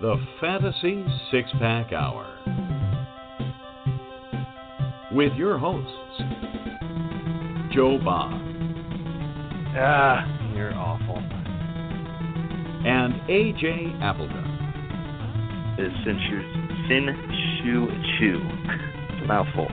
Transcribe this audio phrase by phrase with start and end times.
[0.00, 2.26] the Fantasy Six Pack Hour.
[5.12, 5.90] With your hosts,
[7.74, 8.32] Joe Bob.
[9.78, 11.16] Ah, you're awful.
[12.86, 14.52] And AJ Appleton.
[15.78, 16.40] Is Sin Shu
[16.88, 17.06] Sin
[17.62, 17.86] Shu
[18.18, 18.40] Chu.
[19.10, 19.68] It's a mouthful.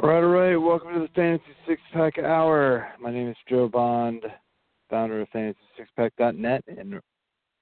[0.00, 0.56] All right, all right.
[0.56, 2.88] Welcome to the Fantasy Six Pack Hour.
[3.00, 4.24] My name is Joe Bond,
[4.90, 7.00] founder of FantasySixPack.net and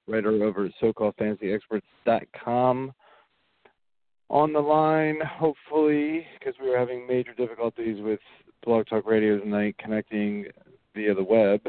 [0.07, 2.91] writer over at SoCalledFantasyExperts.com.
[4.29, 8.19] On the line, hopefully, because we were having major difficulties with
[8.65, 10.47] Blog Talk Radio tonight connecting
[10.93, 11.61] via the web.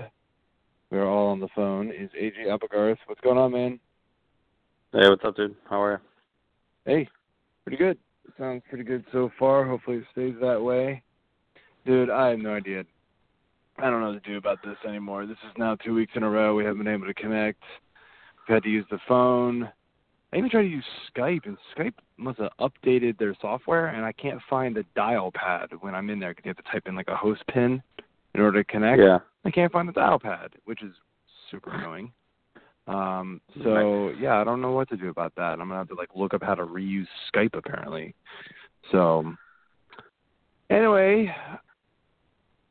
[0.90, 1.92] We are all on the phone.
[1.92, 2.98] Is AJ Applegarth?
[3.06, 3.78] What's going on, man?
[4.92, 5.54] Hey, what's up, dude?
[5.70, 5.98] How are you?
[6.92, 7.08] Hey,
[7.64, 7.98] pretty good.
[8.36, 9.64] Sounds pretty good so far.
[9.64, 11.04] Hopefully it stays that way.
[11.88, 12.84] Dude, I have no idea.
[13.78, 15.24] I don't know what to do about this anymore.
[15.24, 17.62] This is now two weeks in a row we haven't been able to connect.
[18.46, 19.72] We've had to use the phone.
[20.30, 20.84] I even tried to use
[21.16, 25.70] Skype, and Skype must have updated their software, and I can't find the dial pad
[25.80, 27.82] when I'm in there because you have to type in like a host pin
[28.34, 29.00] in order to connect.
[29.00, 29.20] Yeah.
[29.46, 30.92] I can't find the dial pad, which is
[31.50, 32.12] super annoying.
[32.86, 35.52] Um, so yeah, I don't know what to do about that.
[35.52, 38.14] I'm gonna have to like look up how to reuse Skype apparently.
[38.92, 39.32] So
[40.70, 41.34] anyway,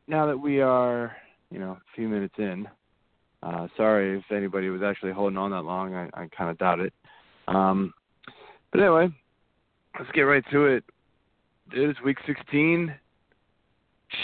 [0.08, 1.16] now that we are,
[1.52, 2.68] you know, a few minutes in,
[3.44, 5.94] uh, sorry if anybody was actually holding on that long.
[5.94, 6.94] I, I kind of doubt it.
[7.48, 7.94] Um,
[8.72, 9.10] but anyway,
[9.98, 10.84] let's get right to it.
[11.74, 12.94] It is week 16,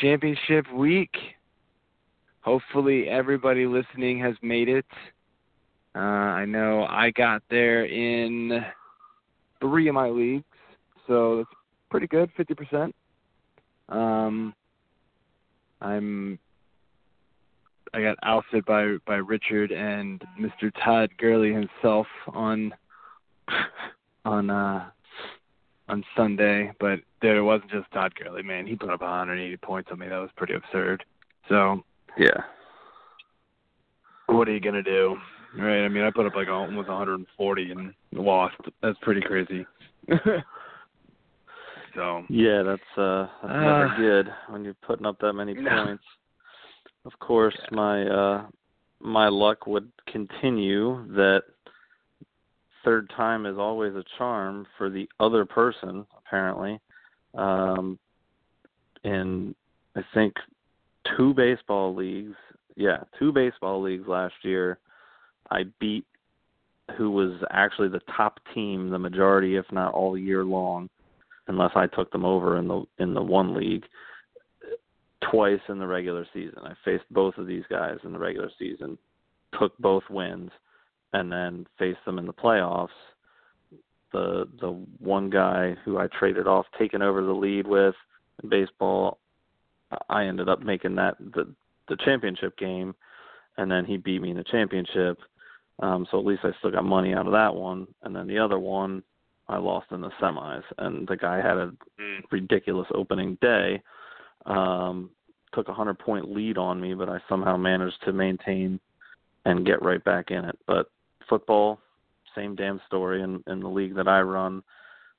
[0.02, 1.12] championship week.
[2.42, 4.86] Hopefully, everybody listening has made it.
[5.96, 8.66] Uh, I know I got there in
[9.62, 10.44] three of my leagues,
[11.08, 11.50] so that's
[11.90, 12.96] pretty good, fifty percent.
[13.90, 14.54] Um,
[15.84, 16.40] I'm
[17.94, 20.72] I got ousted by by Richard and Mr.
[20.84, 22.74] Todd Gurley himself on
[24.26, 24.90] on uh
[25.90, 28.66] on Sunday, but dude, it wasn't just Todd Gurley, man.
[28.66, 30.08] He put up 180 points on me.
[30.08, 31.04] That was pretty absurd.
[31.50, 31.84] So
[32.18, 32.42] Yeah.
[34.28, 35.18] what are you gonna do?
[35.56, 35.84] Right.
[35.86, 38.56] I mean, I put up like almost 140 and lost.
[38.82, 39.66] That's pretty crazy.
[41.96, 45.70] so Yeah, that's uh that's Uh, never good when you're putting up that many no.
[45.86, 46.04] points.
[47.06, 47.76] Of course, Yeah.
[47.76, 48.46] my uh
[49.00, 51.44] my luck would continue that
[52.86, 56.80] third time is always a charm for the other person, apparently.
[57.36, 58.00] Um
[59.04, 59.54] in
[59.96, 60.34] I think
[61.18, 62.36] two baseball leagues,
[62.76, 64.80] yeah, two baseball leagues last year,
[65.52, 66.06] I beat
[66.98, 70.90] who was actually the top team the majority if not all year long
[71.48, 73.86] unless I took them over in the in the one league
[75.32, 76.60] twice in the regular season.
[76.64, 78.98] I faced both of these guys in the regular season,
[79.60, 80.52] took both wins,
[81.14, 82.90] and then faced them in the playoffs.
[84.12, 87.96] The the one guy who I traded off taking over the lead with
[88.42, 89.20] in baseball,
[90.10, 91.54] I ended up making that the
[91.90, 92.96] the championship game
[93.58, 95.18] and then he beat me in the championship.
[95.80, 97.88] Um so at least I still got money out of that one.
[98.04, 99.04] And then the other one
[99.48, 101.72] I lost in the semis, and the guy had a
[102.32, 103.82] ridiculous opening day.
[104.46, 105.10] Um,
[105.54, 108.80] took a hundred point lead on me, but I somehow managed to maintain
[109.46, 110.58] and get right back in it.
[110.66, 110.90] But
[111.30, 111.80] football,
[112.36, 113.22] same damn story.
[113.22, 114.64] In in the league that I run,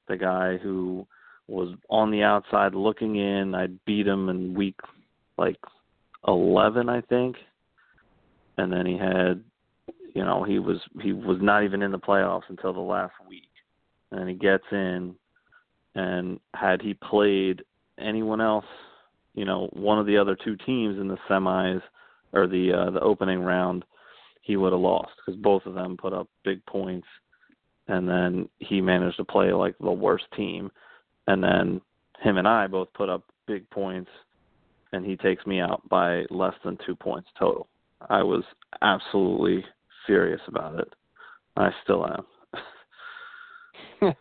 [0.08, 1.06] the guy who
[1.46, 4.80] was on the outside looking in, I beat him in week
[5.36, 5.58] like
[6.26, 7.36] eleven, I think,
[8.56, 9.44] and then he had,
[10.14, 13.48] you know, he was he was not even in the playoffs until the last week
[14.14, 15.14] and he gets in
[15.94, 17.62] and had he played
[17.98, 18.64] anyone else,
[19.34, 21.82] you know, one of the other two teams in the semis
[22.32, 23.84] or the uh, the opening round,
[24.42, 27.06] he would have lost because both of them put up big points,
[27.88, 30.70] and then he managed to play like the worst team,
[31.26, 31.80] and then
[32.20, 34.10] him and I both put up big points,
[34.92, 37.68] and he takes me out by less than two points total.
[38.08, 38.44] I was
[38.82, 39.64] absolutely
[40.06, 40.92] furious about it.
[41.56, 42.24] I still am.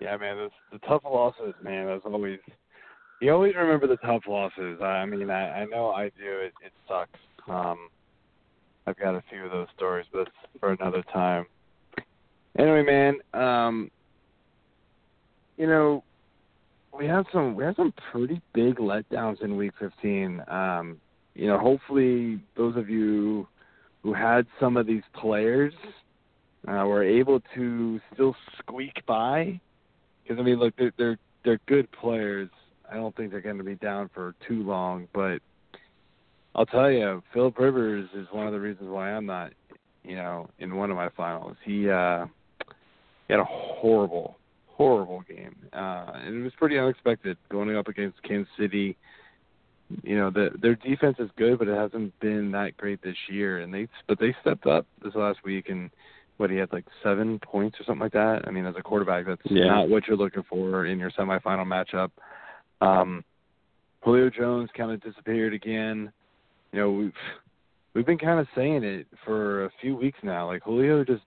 [0.00, 1.86] yeah, man, the tough losses, man.
[1.86, 2.38] Those always
[3.20, 4.80] you always remember the tough losses.
[4.80, 6.38] I, mean, I, I know I do.
[6.40, 7.18] It, it sucks.
[7.48, 7.90] Um,
[8.86, 11.44] I've got a few of those stories, but for another time.
[12.58, 13.90] Anyway, man, um,
[15.58, 16.02] you know,
[16.98, 20.42] we have some we have some pretty big letdowns in week 15.
[20.48, 20.96] Um,
[21.34, 23.46] you know, hopefully those of you
[24.02, 25.74] who had some of these players
[26.68, 29.60] uh, were able to still squeak by.
[30.22, 32.48] Because I mean, look, they're they're they're good players.
[32.90, 35.38] I don't think they're going to be down for too long, but
[36.54, 39.52] I'll tell you, Philip Rivers is one of the reasons why I'm not,
[40.02, 41.56] you know, in one of my finals.
[41.64, 42.26] He uh
[43.28, 44.36] he had a horrible,
[44.66, 45.56] horrible game.
[45.72, 48.96] Uh and it was pretty unexpected going up against Kansas City.
[50.02, 53.58] You know, the, their defense is good, but it hasn't been that great this year.
[53.60, 55.90] And they, but they stepped up this last week, and
[56.40, 58.48] what he had like seven points or something like that.
[58.48, 59.66] I mean, as a quarterback, that's Yeah.
[59.66, 62.10] not what you're looking for in your semifinal matchup.
[62.80, 63.22] Um,
[64.02, 66.10] Julio Jones kind of disappeared again.
[66.72, 67.14] You know, we've
[67.92, 70.46] we've been kind of saying it for a few weeks now.
[70.46, 71.22] Like Julio just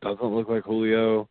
[0.00, 1.28] doesn't look like Julio.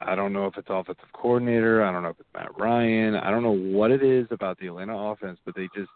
[0.00, 1.84] I don't know if it's offensive coordinator.
[1.84, 3.14] I don't know if it's Matt Ryan.
[3.14, 5.90] I don't know what it is about the Atlanta offense, but they just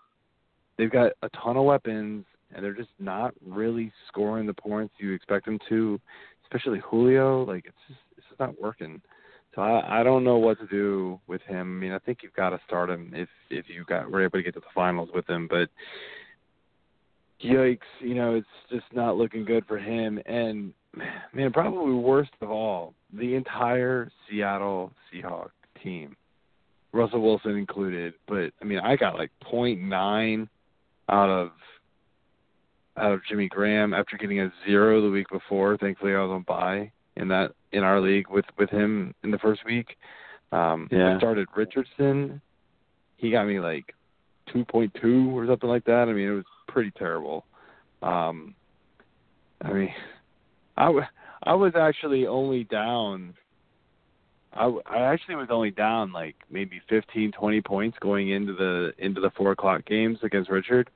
[0.76, 2.24] they've got a ton of weapons
[2.54, 6.00] and they're just not really scoring the points you expect them to.
[6.44, 9.00] Especially Julio, like it's just it's just not working.
[9.54, 11.78] So I, I don't know what to do with him.
[11.78, 14.38] I mean, I think you've got to start him if if you got were able
[14.38, 15.68] to get to the finals with him, but
[17.44, 20.20] yikes, you know, it's just not looking good for him.
[20.26, 20.72] And
[21.32, 25.50] man, probably worst of all, the entire Seattle Seahawks
[25.82, 26.16] team,
[26.92, 28.14] Russell Wilson included.
[28.26, 30.48] But I mean, I got like point nine
[31.08, 31.50] out of
[32.98, 35.76] out of Jimmy Graham after getting a zero the week before.
[35.76, 39.38] Thankfully, I was on bye in that in our league with with him in the
[39.38, 39.96] first week.
[40.52, 41.14] Um, Yeah.
[41.14, 42.40] I started Richardson.
[43.16, 43.94] He got me like
[44.54, 46.08] 2.2 or something like that.
[46.08, 47.44] I mean, it was pretty terrible.
[48.02, 48.54] Um,
[49.60, 49.94] I mean,
[50.76, 51.04] I, w-
[51.42, 53.34] I was actually only down.
[54.54, 58.92] I, w- I actually was only down like maybe 15, 20 points going into the
[58.98, 60.88] into the four o'clock games against Richard.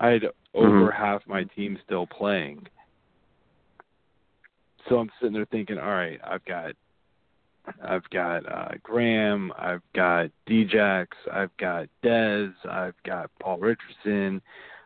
[0.00, 0.22] I had
[0.54, 2.66] over half my team still playing.
[4.88, 6.72] So I'm sitting there thinking, all right, I've got
[7.84, 14.40] I've got uh Graham, I've got Djax, I've got Dez, I've got Paul Richardson,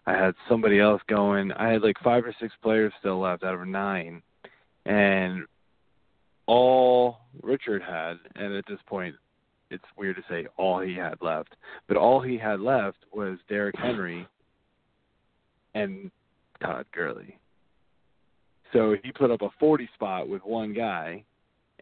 [0.06, 1.52] I had somebody else going.
[1.52, 4.20] I had like five or six players still left out of nine.
[4.84, 5.44] And
[6.46, 9.14] all Richard had, and at this point
[9.70, 11.54] it's weird to say all he had left,
[11.86, 14.26] but all he had left was Derrick Henry
[15.74, 16.10] and
[16.62, 17.38] Todd Gurley.
[18.72, 21.24] So he put up a 40 spot with one guy,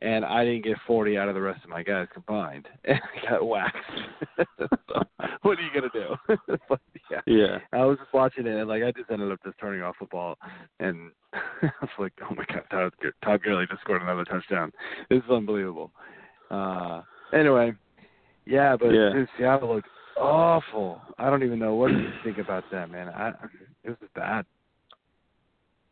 [0.03, 3.31] and I didn't get 40 out of the rest of my guys combined, and I
[3.31, 3.77] got waxed.
[4.37, 5.03] so
[5.43, 6.37] what are you gonna do?
[6.69, 6.81] but
[7.11, 7.59] yeah, Yeah.
[7.73, 10.37] I was just watching it, and like I just ended up just turning off football,
[10.81, 12.93] and I was like, oh my god, Todd,
[13.25, 14.73] Todd Gurley just scored another touchdown.
[15.09, 15.93] This is unbelievable.
[16.51, 17.01] Uh,
[17.33, 17.73] anyway,
[18.45, 19.13] yeah, but Yeah.
[19.39, 21.01] Seattle looked awful.
[21.19, 23.09] I don't even know what to think about that, man.
[23.09, 23.33] I
[23.85, 24.45] it was bad.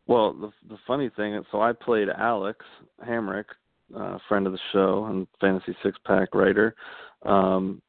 [0.06, 2.64] Well, the the funny thing is, so I played Alex
[3.06, 3.44] Hamrick,
[3.96, 6.74] uh, friend of the show and fantasy six pack writer,
[7.24, 7.80] um,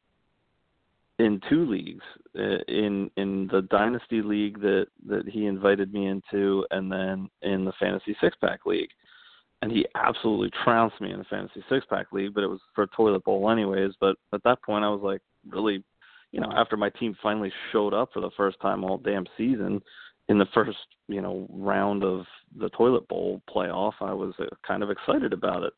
[1.18, 2.04] in two leagues.
[2.38, 7.64] uh, In in the dynasty league that that he invited me into, and then in
[7.64, 8.90] the fantasy six pack league.
[9.62, 12.82] And he absolutely trounced me in the fantasy six pack league, but it was for
[12.82, 13.92] a toilet bowl anyways.
[14.00, 15.84] But at that point, I was like, really,
[16.32, 19.80] you know, after my team finally showed up for the first time all damn season,
[20.28, 22.24] in the first you know round of
[22.58, 25.72] the toilet bowl playoff i was uh, kind of excited about it.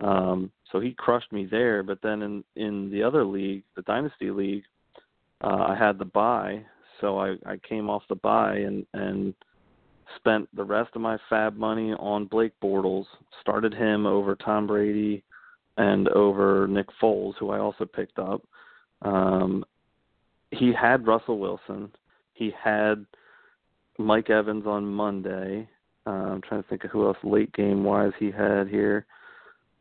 [0.00, 4.30] Um so he crushed me there but then in in the other league the dynasty
[4.30, 4.64] league
[5.42, 6.62] uh i had the buy,
[7.00, 9.34] so i i came off the buy and and
[10.16, 13.06] spent the rest of my fab money on blake bortles
[13.40, 15.22] started him over tom brady
[15.76, 18.42] and over nick foles who i also picked up.
[19.02, 19.64] Um
[20.50, 21.90] he had russell wilson
[22.32, 23.04] he had
[23.98, 25.68] Mike Evans on Monday.
[26.06, 29.04] Uh, I'm trying to think of who else late game wise he had here.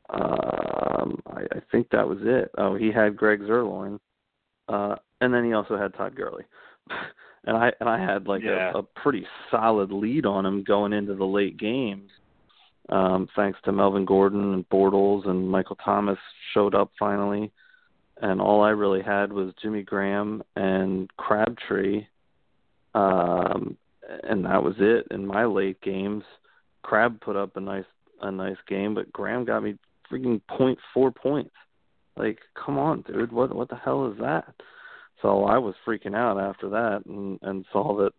[0.10, 2.52] Um, I, I think that was it.
[2.58, 4.00] Oh, he had Greg Zuerlein,
[4.68, 6.44] uh, and then he also had Todd Gurley.
[7.46, 8.72] and I and I had like Yeah.
[8.74, 12.12] a, a pretty solid lead on him going into the late games.
[12.90, 16.18] Um, thanks to Melvin Gordon and Bortles and Michael Thomas
[16.54, 17.52] showed up finally.
[18.22, 22.06] And all I really had was Jimmy Graham and Crabtree
[22.94, 23.78] um,
[24.24, 26.24] and that was it in my late games.
[26.82, 27.86] Crab put up a nice
[28.22, 29.78] a nice game, but Graham got me
[30.12, 31.54] freaking point four points.
[32.18, 34.54] Like, come on, dude, what what the hell is that?
[35.22, 38.12] So I was freaking out after that, and and saw that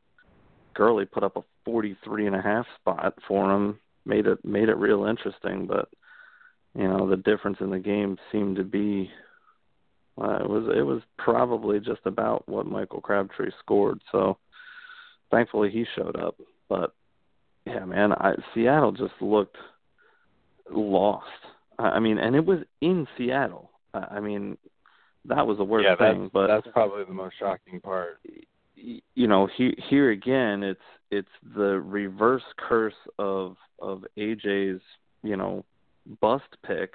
[0.75, 3.79] Gurley put up a forty three and a half spot for him.
[4.07, 5.89] Made it made it real interesting, but
[6.75, 9.11] you know the difference in the game seemed to be
[10.21, 14.01] uh, it was it was probably just about what Michael Crabtree scored.
[14.13, 14.37] So
[15.31, 16.37] thankfully he showed up.
[16.69, 16.95] But
[17.67, 19.57] yeah, man, I Seattle just looked
[20.71, 21.27] lost.
[21.79, 23.71] I I mean, and it was in Seattle.
[23.95, 24.59] I I mean,
[25.25, 26.31] that was the worst yeah, that's, thing.
[26.33, 28.21] But that's probably the most shocking part.
[28.77, 34.83] you know, he, here again, it's it's the reverse curse of of AJ's,
[35.23, 35.65] you know,
[36.21, 36.95] bust pick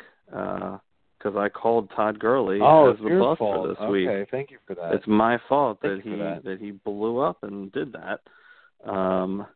[1.25, 3.55] because I called Todd Gurley oh, as the bust fault.
[3.55, 4.09] for this okay, week.
[4.09, 4.93] Okay, thank you for that.
[4.93, 6.43] It's my fault Thank that he that.
[6.43, 8.21] that he blew up and did that.
[8.89, 9.47] Um,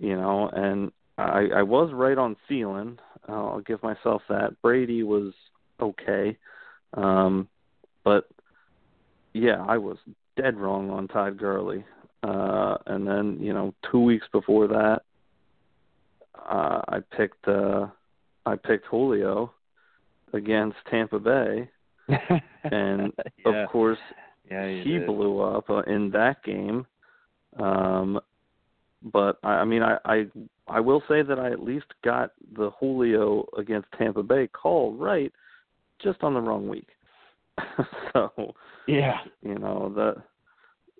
[0.00, 2.98] you know, and I I was right on Thielen.
[3.28, 4.60] I'll give myself that.
[4.62, 5.34] Brady was
[5.80, 6.38] okay.
[6.94, 7.48] Um,
[8.04, 8.28] but
[9.34, 9.98] yeah, I was
[10.36, 11.84] dead wrong on Todd Gurley.
[12.22, 15.02] Uh, and then you know, two weeks before that,
[16.34, 17.88] uh, I picked uh,
[18.46, 19.52] I picked Julio
[20.32, 21.68] against Tampa Bay,
[22.64, 23.12] and
[23.44, 23.62] yeah.
[23.64, 23.98] of course
[24.50, 25.06] yeah, he did.
[25.06, 26.86] blew up uh, in that game.
[27.58, 28.20] Um,
[29.12, 30.26] but I, I mean, I, I
[30.66, 35.32] I will say that I at least got the Julio against Tampa Bay call right,
[36.02, 36.88] just on the wrong week.
[38.12, 38.54] so
[38.86, 39.18] Yeah.
[39.42, 40.14] you know the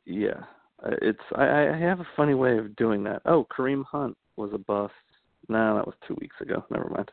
[0.05, 0.43] yeah
[0.85, 3.23] Uh, it's I, I have a funny way of doing that.
[3.27, 4.93] Oh, Kareem Hunt was a bust.
[5.49, 6.65] No, that was two weeks ago.
[6.71, 7.11] Never mind.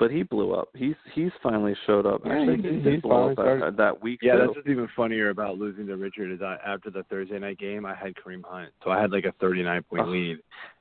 [0.00, 0.68] But he blew up.
[0.74, 2.22] He's he's finally showed up.
[2.24, 4.38] Yeah, Actually, he- he, he's did blow up that, started- uh, that week Yeah, too.
[4.38, 7.84] that's what's even funnier about losing to Richard is I, after the Thursday night game,
[7.84, 10.06] I had Kareem Hunt, so I had like a 39 point Oh.
[10.10, 10.38] lead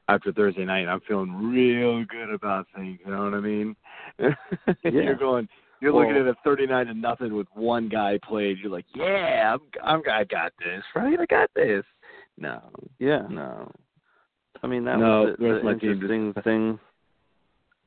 [0.08, 0.80] after Thursday night.
[0.80, 2.98] and I'm feeling real good about things.
[3.06, 3.76] You know what I mean?
[4.20, 4.32] yeah.
[4.84, 5.48] You're going,
[5.82, 8.58] you're looking at a 39 to nothing with one guy played.
[8.60, 11.20] You're like, yeah, I'm, I'm, I got this, right?
[11.20, 11.84] I got this.
[12.38, 12.62] No,
[13.00, 13.24] yeah.
[13.30, 13.70] no.
[14.64, 16.80] I mean that No, was the the, rest my interesting thing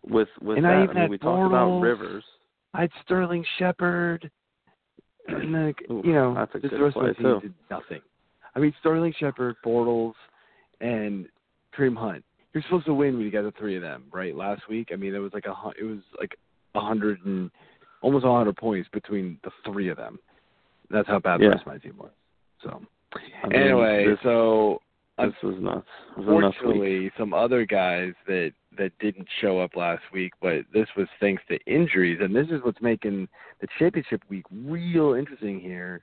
[0.08, 0.72] with with And that.
[0.72, 2.24] I even mean, had we talked about Rivers.
[2.74, 4.30] I had Sterling Shepard,
[5.28, 7.40] and like Ooh, you know, that's a the good rest of play, team too.
[7.40, 8.00] did nothing.
[8.54, 10.14] I mean, Sterling Shepard, Bortles,
[10.80, 11.26] and
[11.76, 12.24] Kareem Hunt.
[12.52, 14.36] You're supposed to win when you got the three of them, right?
[14.36, 16.36] Last week, I mean, it was like a it was like
[16.74, 17.50] a hundred and
[18.02, 20.18] almost a hundred points between the three of them.
[20.90, 21.50] That's how bad the Yeah.
[21.50, 22.10] rest of my team was.
[22.62, 22.82] So
[23.42, 24.80] I mean, anyway, this, so
[25.18, 25.86] this was nuts.
[26.16, 26.26] Was.
[26.26, 31.42] Unfortunately, some other guys that that didn't show up last week, but this was thanks
[31.48, 33.28] to injuries, and this is what's making
[33.60, 35.60] the championship week real interesting.
[35.60, 36.02] Here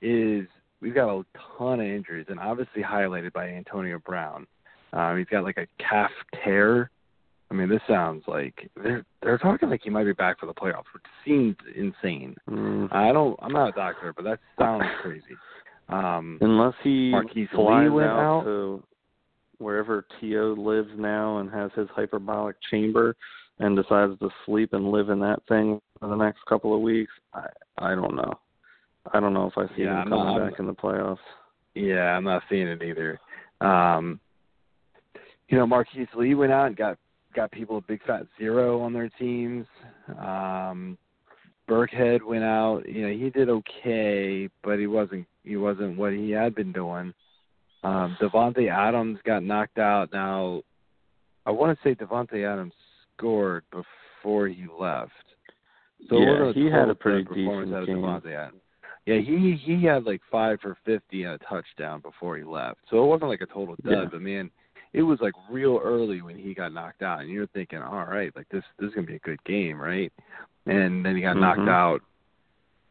[0.00, 0.46] is
[0.80, 1.24] we've got a
[1.58, 4.46] ton of injuries, and obviously highlighted by Antonio Brown.
[4.92, 6.10] Um, he's got like a calf
[6.44, 6.90] tear.
[7.50, 10.54] I mean, this sounds like they're they're talking like he might be back for the
[10.54, 12.36] playoffs, which seems insane.
[12.48, 12.92] Mm.
[12.92, 13.38] I don't.
[13.42, 15.24] I'm not a doctor, but that sounds crazy.
[15.88, 18.44] Um, Unless he Marquise flies Lee went out, out.
[18.44, 18.82] to
[19.58, 23.14] wherever Tio lives now and has his hyperbolic chamber
[23.60, 27.12] and decides to sleep and live in that thing for the next couple of weeks,
[27.34, 27.46] I
[27.78, 28.32] I don't know.
[29.12, 31.18] I don't know if I see Yeah, him I'm coming not- back in the playoffs.
[31.74, 33.18] Yeah, I'm not seeing it either.
[33.60, 34.20] Um,
[35.48, 36.98] you know, Marquise Lee went out and got
[37.34, 39.66] got people a big fat zero on their teams.
[40.18, 40.96] Um,
[41.68, 42.82] Burkhead went out.
[42.88, 47.12] You know, he did okay, but he wasn't he wasn't what he had been doing.
[47.82, 50.10] Um, Davante Adams got knocked out.
[50.12, 50.62] Now,
[51.44, 52.72] I want to say Davante Adams
[53.16, 55.12] scored before he left.
[56.08, 57.96] So Yeah, he had a pretty decent out of game.
[57.98, 58.60] Davante Adams.
[59.06, 62.78] Yeah, he he had like five for fifty and a touchdown before he left.
[62.90, 64.04] So it wasn't like a total dud, Yeah.
[64.10, 64.50] but man,
[64.94, 68.34] it was like real early when he got knocked out, and you're thinking, all right,
[68.36, 70.12] like this this is gonna be a good game, right?
[70.66, 71.68] And then he got knocked Mhm.
[71.68, 72.00] out,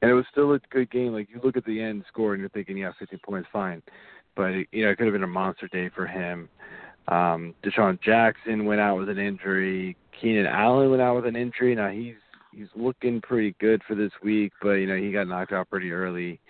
[0.02, 1.14] and it was still a good game.
[1.14, 3.82] Like you look at the end score, and you're thinking, yeah, 15 points, fine,
[4.36, 6.50] but you know it could have been a monster day for him.
[7.08, 9.96] Um, DeSean Jackson went out with an injury.
[10.12, 11.74] Keenan Allen went out with an injury.
[11.74, 12.16] Now he's
[12.52, 15.94] he's looking pretty good for this week, but you know he got knocked out pretty
[15.94, 16.42] early.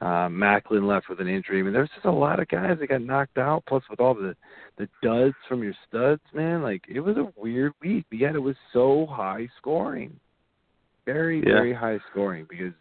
[0.00, 1.58] Um, Maclin left with an injury.
[1.58, 3.64] I mean, there's just a lot of guys that got knocked out.
[3.66, 4.36] Plus, with all the
[4.76, 8.06] the duds from your studs, man, like it was a weird week.
[8.08, 10.18] But yet it was so high scoring,
[11.04, 11.54] very Yeah.
[11.54, 12.72] very high scoring because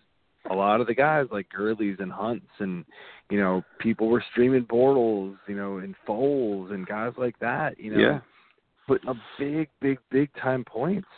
[0.50, 2.86] a lot of the guys like Gurley's and Hunts and
[3.32, 7.80] you know people were streaming Bortles, you know, and Foles and guys like that.
[7.80, 8.20] You know, Yeah.
[8.86, 11.10] putting up big, big, big time points.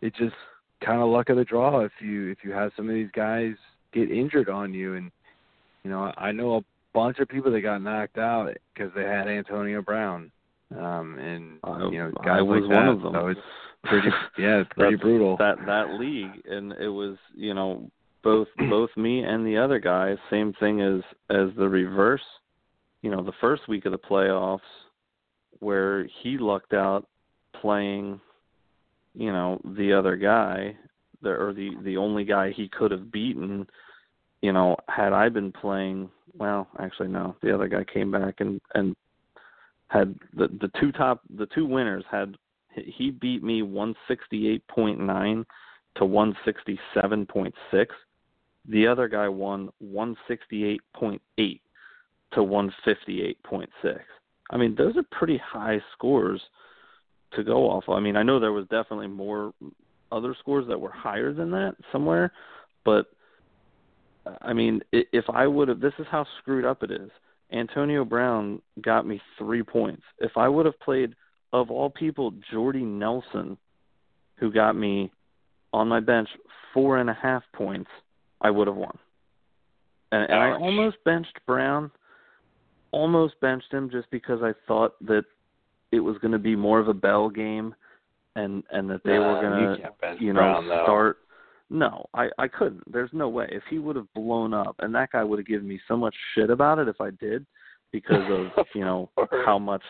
[0.00, 0.34] It just
[0.80, 3.54] kind of luck of the draw if you if you have some of these guys
[3.92, 5.10] get injured on you, and
[5.84, 6.60] you know I know a
[6.92, 10.30] bunch of people that got knocked out because they had Antonio Brown,
[10.76, 12.92] um, and I, you know I was like one that.
[12.92, 13.12] of them.
[13.14, 13.40] So it's
[13.84, 15.36] pretty, yeah, it's pretty brutal.
[15.36, 17.90] That that league, and it was you know
[18.22, 20.14] both both me and the other guy.
[20.30, 22.22] Same thing as as the reverse.
[23.02, 24.60] You know, the first week of the playoffs,
[25.60, 27.06] where he lucked out
[27.60, 28.20] playing,
[29.14, 30.76] you know, the other guy,
[31.22, 33.66] the or the the only guy he could have beaten.
[34.42, 38.60] You know, had I been playing, well, actually no, the other guy came back and
[38.74, 38.96] and
[39.88, 42.36] had the the two top the two winners had
[42.74, 45.44] he beat me 168.9
[45.96, 47.86] to 167.6.
[48.68, 53.98] The other guy won 168.8 to 158.6.
[54.50, 56.40] I mean, those are pretty high scores
[57.32, 57.88] to go off.
[57.88, 59.52] I mean, I know there was definitely more
[60.12, 62.32] other scores that were higher than that somewhere,
[62.84, 63.06] but
[64.42, 67.10] I mean, if I would have, this is how screwed up it is.
[67.52, 70.02] Antonio Brown got me three points.
[70.18, 71.14] If I would have played,
[71.52, 73.56] of all people, Jordy Nelson,
[74.36, 75.10] who got me
[75.72, 76.28] on my bench
[76.72, 77.90] four and a half points,
[78.40, 78.96] I would have won.
[80.12, 81.90] And, and I almost benched Brown,
[82.92, 85.24] almost benched him just because I thought that
[85.92, 87.74] it was going to be more of a bell game,
[88.36, 91.18] and and that they nah, were going to, you know, Brown, start.
[91.68, 92.90] No, I I couldn't.
[92.92, 93.48] There's no way.
[93.50, 96.14] If he would have blown up, and that guy would have given me so much
[96.34, 97.46] shit about it if I did,
[97.92, 98.24] because
[98.56, 99.10] of you know
[99.44, 99.82] how much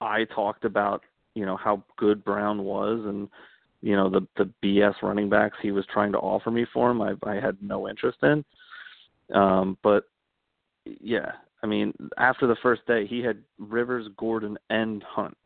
[0.00, 1.02] I talked about
[1.34, 3.28] you know how good Brown was and
[3.82, 7.02] you know the the BS running backs he was trying to offer me for him.
[7.02, 8.44] I I had no interest in.
[9.34, 10.04] Um, but
[10.84, 15.36] yeah, I mean, after the first day, he had Rivers, Gordon, and Hunt,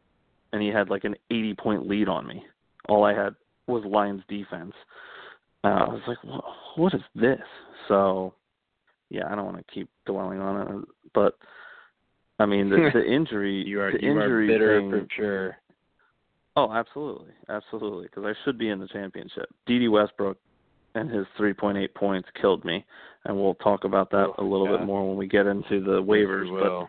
[0.52, 2.45] and he had like an 80 point lead on me.
[2.88, 3.35] All I had
[3.66, 4.73] was Lions defense.
[5.62, 6.45] Uh, I was like, what,
[6.76, 7.38] what is this?
[7.88, 8.35] So,
[9.11, 11.37] yeah, I don't want to keep dwelling on it, but
[12.38, 15.57] I mean, the, the injury, you are the you injury are bitter thing, for sure.
[16.57, 19.50] Oh, absolutely, absolutely, because I should be in the championship.
[19.66, 20.38] Dede Westbrook
[20.95, 22.85] and his 3.8 points killed me,
[23.25, 24.78] and we'll talk about that Oh, a little yeah.
[24.78, 26.47] bit more when we get into the waivers.
[26.47, 26.88] Yes, will.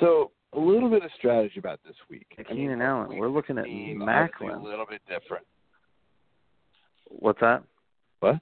[0.00, 2.26] So a little bit of strategy about this week.
[2.36, 4.60] but I mean, Keenan Allen, we're looking at 15, Maclin.
[4.60, 5.44] A little bit different.
[7.08, 7.62] What's that?
[8.20, 8.36] What?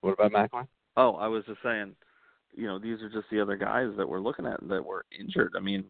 [0.00, 0.66] What about Maclin?
[0.96, 1.94] Oh, I was just saying,
[2.54, 5.52] you know, these are just the other guys that we're looking at that were injured.
[5.56, 5.84] I mean,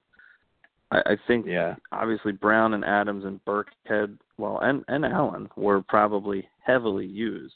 [0.91, 1.77] I, I think Yeah.
[1.93, 7.55] obviously Brown and Adams and Burkhead, well, and and Allen were probably heavily used.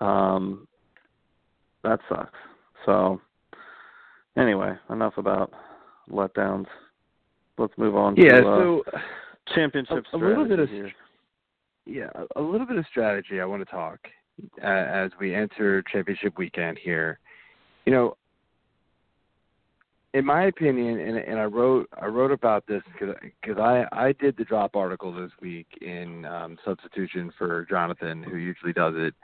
[0.00, 0.66] Um,
[1.82, 2.38] that sucks.
[2.86, 3.20] So,
[4.36, 5.52] anyway, enough about
[6.10, 6.66] letdowns.
[7.58, 8.40] Let's move on Yeah.
[8.40, 8.84] to uh, So
[9.54, 10.92] championship a- a little bit of here.
[11.86, 13.98] yeah, a- a little bit of strategy I want to talk
[14.62, 17.18] uh, as we enter championship weekend here.
[17.86, 18.16] You know,
[20.14, 24.36] in my opinion, and, and I wrote I wrote about this because I I did
[24.36, 29.14] the drop article this week in um, substitution for Jonathan, who usually does it.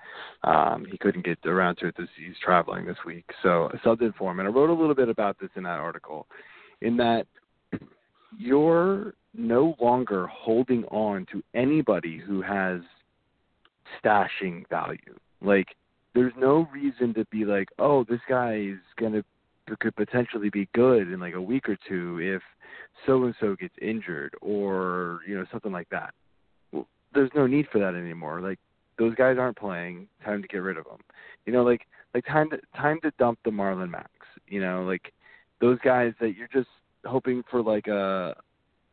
[0.42, 4.02] Um, he couldn't get around to it this he's traveling this week, so I subbed
[4.02, 6.26] in for him, and I wrote a little bit about this in that article,
[6.80, 7.26] in that
[8.38, 12.80] you're no longer holding on to anybody who has
[14.02, 15.18] stashing value.
[15.40, 15.68] Like,
[16.14, 19.24] there's no reason to be like, oh, this guy is gonna
[19.80, 22.42] could potentially be good in like a week or two if
[23.06, 26.12] so and so gets injured or you know something like that.
[26.72, 28.40] Well, there's no need for that anymore.
[28.40, 28.58] Like
[28.98, 30.08] those guys aren't playing.
[30.24, 30.98] Time to get rid of them.
[31.46, 34.10] You know, like like time to time to dump the Marlon Macks.
[34.46, 35.12] You know, like
[35.60, 36.68] those guys that you're just
[37.04, 38.34] hoping for like a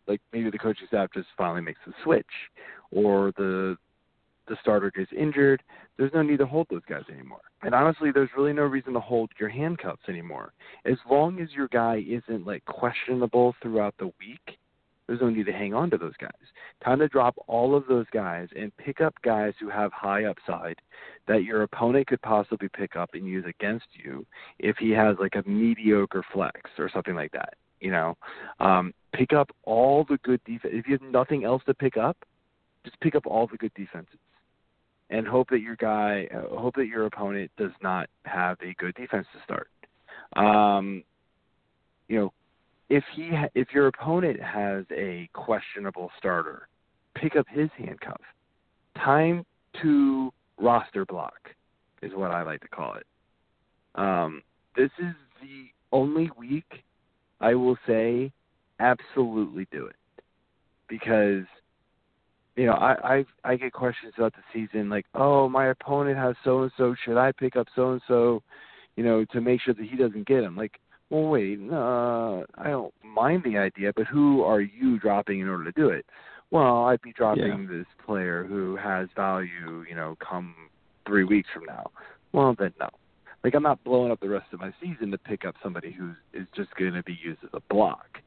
[0.08, 2.26] like maybe the coaching staff just finally makes the switch
[2.91, 3.78] or the
[4.47, 5.63] the starter gets injured.
[5.97, 7.41] There's no need to hold those guys anymore.
[7.62, 10.54] And honestly, there's really no reason to hold your handcuffs anymore.
[10.84, 14.58] As long as your guy isn't like questionable throughout the week,
[15.08, 16.32] there's no need to hang on to those guys.
[16.84, 20.78] Time to drop all of those guys and pick up guys who have high upside
[21.28, 24.26] that your opponent could possibly pick up and use against you
[24.60, 27.56] if he has like a mediocre flex or something like that.
[27.82, 28.17] You know,
[28.60, 30.74] um, pick up all the good defense.
[30.76, 32.17] If you have nothing else to pick up,
[32.86, 34.20] just pick up all the good defenses
[35.10, 38.96] and hope that your guy, uh, hope that your opponent does not have a good
[38.96, 39.67] defense to start.
[40.36, 41.04] Um,
[42.08, 42.34] you know,
[42.89, 46.67] if he, ha- if your opponent has a questionable starter,
[47.15, 48.22] pick up his handcuff.
[48.96, 49.46] Time
[49.82, 51.50] to roster block
[52.02, 53.06] is what I like to call it.
[53.96, 54.41] Um,
[54.76, 56.84] this is the only week
[57.42, 58.32] I will say
[58.80, 59.96] absolutely do it
[60.88, 61.46] because
[62.56, 66.36] you know, I, I I get questions about the season like, oh, my opponent has
[66.44, 66.96] so and so.
[67.04, 68.44] Should I pick up so and so,
[68.96, 70.58] you know, to make sure that he doesn't get him?
[70.58, 75.48] Like, well, wait, uh, I don't mind the idea, but who are you dropping in
[75.48, 76.06] order to do it?
[76.52, 80.54] Well, I'd be dropping this player who has value, you know, come
[81.08, 81.92] three weeks from now.
[82.34, 82.90] Well, then no.
[83.44, 86.12] Like, I'm not blowing up the rest of my season to pick up somebody who
[86.34, 88.20] is just going to be used as a block.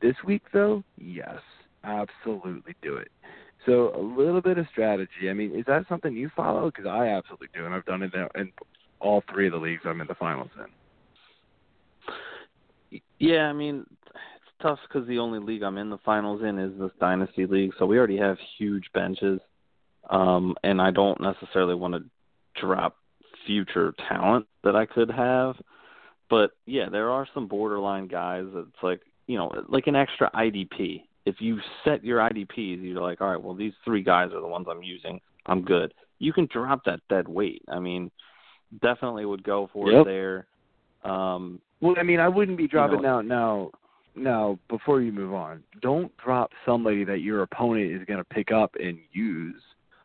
[0.00, 1.40] This week, though, yes,
[1.82, 3.10] absolutely do it.
[3.64, 5.28] So a little bit of strategy.
[5.28, 6.66] I mean, is that something you follow?
[6.66, 8.52] Because I absolutely do, and I've done it in,
[9.00, 10.50] all three of the leagues I'm in the finals
[12.90, 13.00] in.
[13.18, 16.78] Yeah, I mean, it's tough because the only league I'm in the finals in is
[16.78, 19.40] this dynasty league, so we already have huge benches,
[20.08, 22.04] um, and I don't necessarily want to
[22.60, 22.96] drop
[23.46, 25.56] future talent that I could have.
[26.28, 31.02] but yeah, there are some borderline guys that's like you know like an extra IDP.
[31.24, 34.46] If you set your IDPs, you're like, all right, well these three guys are the
[34.46, 35.20] ones I'm using.
[35.46, 35.92] I'm good.
[36.18, 37.62] You can drop that dead weight.
[37.68, 38.10] I mean,
[38.82, 40.00] definitely would go for Yep.
[40.00, 40.46] it there.
[41.10, 43.36] Um, Well, I mean, I wouldn't be dropping know- now.
[43.36, 43.70] Now,
[44.18, 48.50] now, before you move on, don't drop somebody that your opponent is going to pick
[48.50, 49.60] up and use.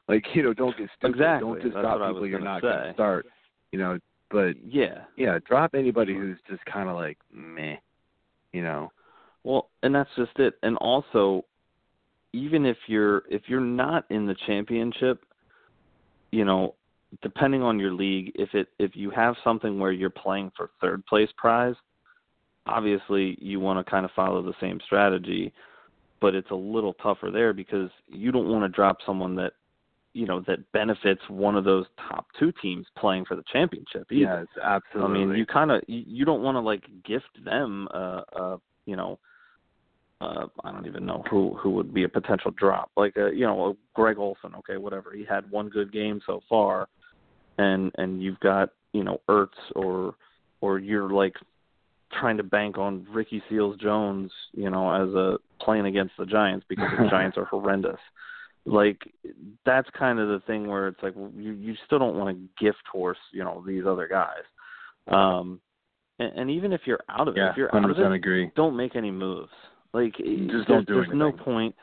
[0.07, 1.15] Like, you know, don't get stupid.
[1.15, 1.47] Exactly.
[1.47, 3.25] Don't just That's drop people you're not going to start.
[3.71, 5.03] You know, but yeah.
[5.17, 7.75] yeah, drop anybody who's just kind of like meh.
[8.51, 8.91] You know.
[9.43, 10.55] Well, and that's just it.
[10.61, 11.45] And also,
[12.33, 15.23] even if you're if you're not in the championship,
[16.31, 16.75] you know,
[17.21, 21.05] depending on your league, if it if you have something where you're playing for third
[21.05, 21.75] place prize,
[22.67, 25.51] obviously you want to kind of follow the same strategy,
[26.19, 29.53] but it's a little tougher there because you don't want to drop someone that
[30.13, 34.47] you know that benefits one of those top two teams playing for the championship either.
[34.53, 35.21] Yes, absolutely.
[35.21, 38.57] I mean, you kind of you, you don't want to like gift them, uh, uh,
[38.85, 39.19] you know,
[40.19, 43.45] uh, I don't even know who who would be a potential drop, like a you
[43.45, 45.13] know a Greg Olsen, okay, whatever.
[45.13, 46.89] He had one good game so far,
[47.57, 50.15] and and you've got you know Ertz or
[50.61, 51.35] or you're like
[52.19, 56.65] trying to bank on Ricky Seals Jones, you know, as a playing against the Giants
[56.67, 57.99] because the Giants are horrendous.
[58.65, 58.99] Like
[59.65, 62.63] that's kind of the thing where it's like well, you you still don't want to
[62.63, 64.43] gift horse, you know, these other guys.
[65.07, 65.59] Um
[66.19, 68.15] and, and even if you're out of it, yeah, if you're out hundred of it,
[68.15, 68.51] agree.
[68.55, 69.49] don't make any moves.
[69.93, 71.75] Like Just there's, don't do there's no point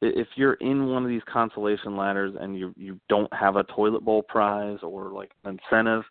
[0.00, 4.04] if you're in one of these consolation ladders and you you don't have a toilet
[4.04, 6.02] bowl prize or like an incentive.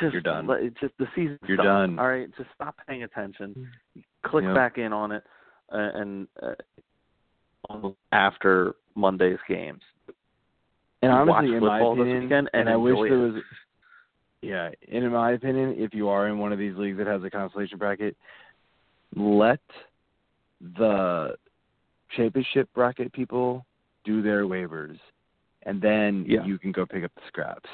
[0.00, 0.46] Just You're done.
[0.46, 1.98] Let, just the season's You're done.
[1.98, 3.68] All right, just stop paying attention.
[4.24, 4.54] Click Yep.
[4.54, 5.24] back in on it,
[5.70, 6.52] and uh,
[8.12, 9.82] after Monday's games.
[11.02, 13.32] And honestly, in my opinion, weekend and I wish there it.
[13.32, 13.42] was.
[14.40, 17.22] Yeah, and in my opinion, if you are in one of these leagues that has
[17.24, 18.16] a consolation bracket,
[19.14, 19.60] let
[20.76, 21.36] the
[22.16, 23.64] championship bracket people
[24.04, 24.98] do their waivers,
[25.64, 26.44] and then Yeah.
[26.44, 27.68] you can go pick up the scraps.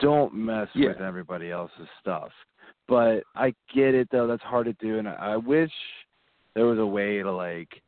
[0.00, 0.88] Don't mess Yeah.
[0.88, 2.32] with everybody else's stuff.
[2.86, 5.72] But I get it though; that's hard to do, and I wish
[6.54, 7.82] there was a way to like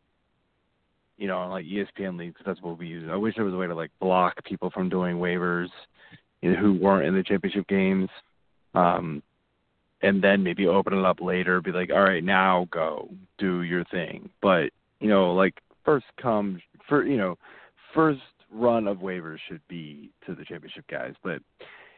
[1.17, 3.09] you know, on like ESPN leagues, that's what we use.
[3.11, 5.69] I wish there was a way to like block people from doing waivers,
[6.43, 8.09] you know, who weren't in the championship games,
[8.75, 9.23] um,
[10.03, 11.61] and then maybe open it up later.
[11.61, 14.29] Be like, all right, now go do your thing.
[14.43, 17.39] But you know, like first come for you know,
[17.95, 18.21] first
[18.53, 21.15] run of waivers should be to the championship guys.
[21.25, 21.41] But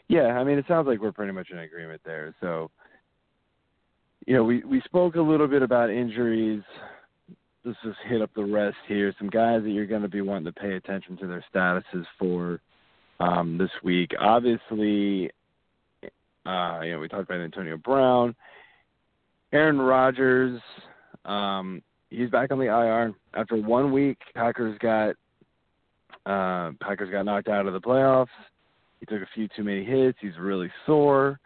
[0.07, 2.35] yeah, I mean, it sounds like we're pretty much in agreement there.
[2.41, 2.71] So.
[4.27, 6.63] You know, we we spoke a little bit about injuries
[7.69, 9.15] let's just hit up the rest here.
[9.19, 12.61] Some guys that you're going to be wanting to pay attention to their statuses for
[13.21, 14.13] um, this week.
[14.19, 15.31] Obviously,
[16.47, 18.35] uh, you know, we talked about Antonio Brown,
[19.53, 20.59] Aaron Rodgers.
[21.27, 24.17] Um, he's back on the IR after one week.
[24.35, 25.11] Packers got
[26.25, 28.29] uh, Packers got knocked out of the playoffs.
[29.01, 30.17] He took a few too many hits.
[30.23, 31.39] He's really sore.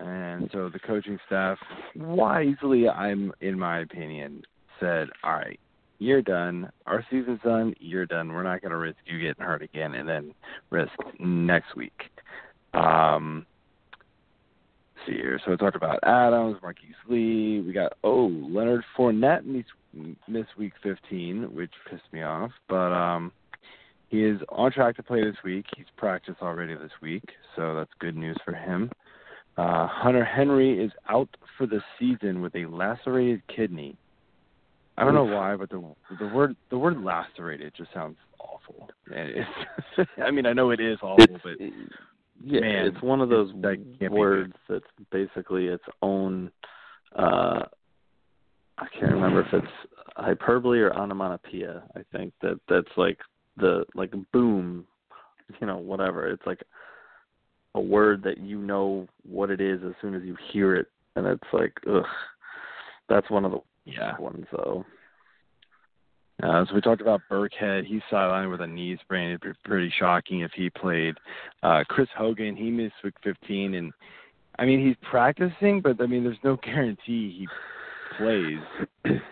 [0.00, 1.56] And so the coaching staff
[1.94, 4.42] wisely, I'm in my opinion,
[4.80, 5.58] said, "All right,
[5.98, 6.70] you're done.
[6.86, 7.74] Our season's done.
[7.80, 8.32] You're done.
[8.32, 10.34] We're not going to risk you getting hurt again, and then
[10.70, 12.10] risk next week."
[12.74, 13.46] Um,
[15.06, 15.40] see here.
[15.44, 17.60] So we talked about Adams, Marquise Lee.
[17.60, 23.32] We got oh Leonard Fournette missed, week 15, which pissed me off, but um,
[24.08, 25.66] he is on track to play this week.
[25.76, 28.90] He's practiced already this week, so that's good news for him.
[29.56, 33.96] Uh, Hunter Henry is out for the season with a lacerated kidney.
[34.98, 35.82] I don't know why, but the
[36.18, 38.88] the word the word lacerated just sounds awful.
[39.14, 41.58] And it's, I mean, I know it is awful, It's, but
[42.42, 46.50] yeah, man, it's one of those that words that's basically its own.
[47.14, 47.62] uh
[48.78, 51.82] I can't remember if it's hyperbole or onomatopoeia.
[51.94, 53.18] I think that that's like
[53.56, 54.86] the like boom,
[55.60, 56.28] you know, whatever.
[56.28, 56.62] It's like
[57.74, 61.26] a word that you know what it is as soon as you hear it, and
[61.26, 62.04] it's like, ugh.
[63.08, 64.18] That's one of the yeah.
[64.18, 64.84] ones though.
[66.42, 67.86] Uh, so we talked about Burkhead.
[67.86, 69.30] He's sidelined with a knee sprain.
[69.30, 71.14] It'd be pretty shocking if he played.
[71.62, 73.92] Uh, Chris Hogan, he missed week 15, and
[74.58, 77.48] I mean he's practicing, but I mean there's no guarantee he
[78.18, 78.58] plays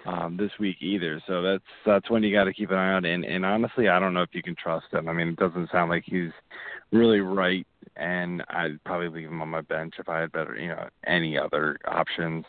[0.07, 1.21] um, this week either.
[1.27, 3.05] So that's that's when you got to keep an eye on.
[3.05, 5.09] And and honestly, I don't know if you can trust him.
[5.09, 6.33] I mean, it doesn't sound like he's
[6.93, 7.67] really right.
[7.97, 11.39] And I'd probably leave him on my bench if I had better, you know, any
[11.39, 12.45] other options.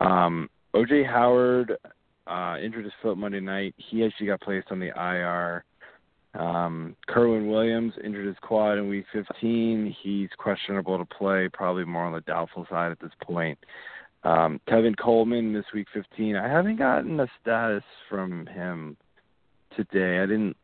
[0.00, 1.72] Um, OJ Howard
[2.26, 3.74] uh, injured his foot Monday night.
[3.78, 5.64] He actually got placed on the IR.
[6.38, 9.96] Um, Kerwynn Williams injured his quad in week 15.
[10.02, 13.58] He's questionable to play, probably more on the doubtful side at this point.
[14.22, 16.36] Um, Tevin Coleman this week 15.
[16.36, 18.98] I haven't gotten a status from him
[19.76, 20.18] today.
[20.18, 20.56] I didn't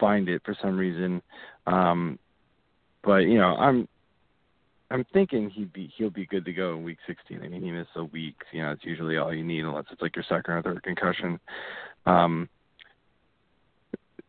[0.00, 1.20] find it for some reason.
[1.66, 2.18] Um,
[3.04, 3.88] but you know, I'm
[4.92, 7.40] I'm thinking he'd be he'll be good to go in week 16.
[7.42, 8.36] I mean, he missed a week.
[8.52, 11.40] You know, it's usually all you need unless it's like your second or third concussion.
[12.04, 12.48] Um,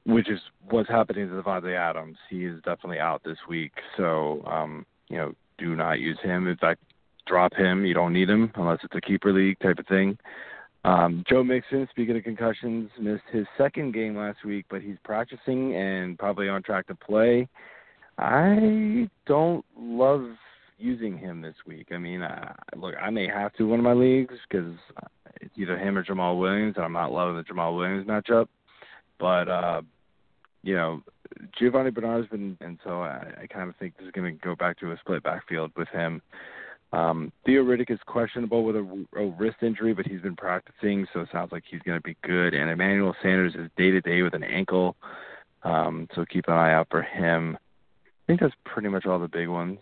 [0.05, 2.17] which is what's happening to Davante Adams.
[2.29, 6.47] He is definitely out this week, so um, you know, do not use him.
[6.47, 6.81] In fact,
[7.27, 7.85] drop him.
[7.85, 10.17] You don't need him unless it's a keeper league type of thing.
[10.85, 15.75] Um, Joe Mixon, speaking of concussions, missed his second game last week, but he's practicing
[15.75, 17.47] and probably on track to play.
[18.17, 20.31] I don't love
[20.77, 21.87] using him this week.
[21.91, 24.73] I mean, uh, look, I may have to one of my leagues because
[25.41, 28.47] it's either him or Jamaal Williams, and I'm not loving the Jamaal Williams matchup.
[29.19, 29.81] But uh,
[30.63, 31.03] you know,
[31.57, 34.55] Giovani Bernard's been, and so I, I kind of think this is going to go
[34.55, 36.21] back to a split backfield with him.
[36.93, 41.21] Um, Theo Riddick is questionable with a, a wrist injury, but he's been practicing, so
[41.21, 42.53] it sounds like he's going to be good.
[42.53, 44.95] And Emmanuel Sanders is day to day with an ankle,
[45.63, 47.57] um, so keep an eye out for him.
[48.05, 49.79] I think that's pretty much all the big ones.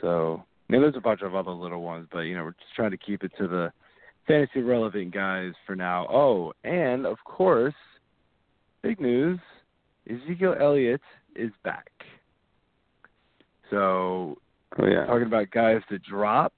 [0.00, 2.74] So, I mean, there's a bunch of other little ones, but you know, we're just
[2.74, 3.72] trying to keep it to the
[4.26, 6.06] fantasy relevant guys for now.
[6.10, 7.74] Oh, and of course,
[8.82, 9.38] big news:
[10.08, 11.02] Ezekiel Elliott
[11.34, 11.90] is back.
[13.70, 14.38] So
[14.78, 15.06] Oh yeah.
[15.06, 16.52] Talking about guys to drop,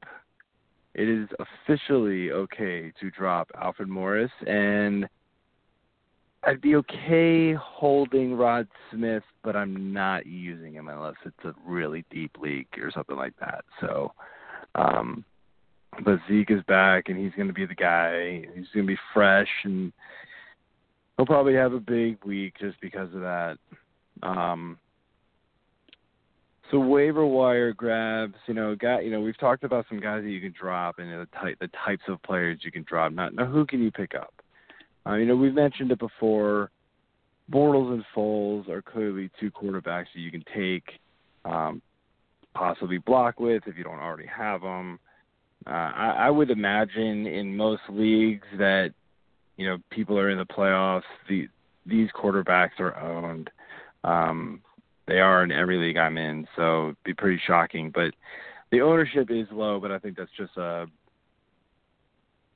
[0.95, 5.09] it is officially okay to drop Alfred Morris, and
[6.45, 12.05] I'd be okay holding Rod Smith, but I'm not using him unless it's a really
[12.11, 13.65] deep league or something like that.
[13.81, 14.13] So,
[14.77, 15.25] um,
[16.05, 18.47] but Zeke is back, and he's going to be the guy.
[18.55, 19.93] He's going to be fresh, and
[21.17, 23.59] he'll probably have a big week just because of that.
[24.23, 24.79] Um,
[26.71, 30.31] so waiver wire grabs, you know, got you know, we've talked about some guys that
[30.31, 33.13] you can drop and the type the types of players you can drop.
[33.13, 34.35] Not now who can you pick up?
[35.09, 36.71] Uh, you know, we've mentioned it before.
[37.51, 40.85] Bortles and Foles are clearly two quarterbacks that you can take,
[41.47, 41.81] um,
[42.53, 44.99] possibly block with if you don't already have them.
[45.67, 48.93] Uh, I, I would imagine in most leagues that
[49.57, 51.03] you know people are in the playoffs.
[51.29, 51.49] The
[51.87, 53.51] these quarterbacks are owned.
[54.05, 54.61] Um,
[55.07, 57.91] they are in every league I'm in, so it'd be pretty shocking.
[57.95, 58.13] But
[58.71, 60.87] the ownership is low, but I think that's just a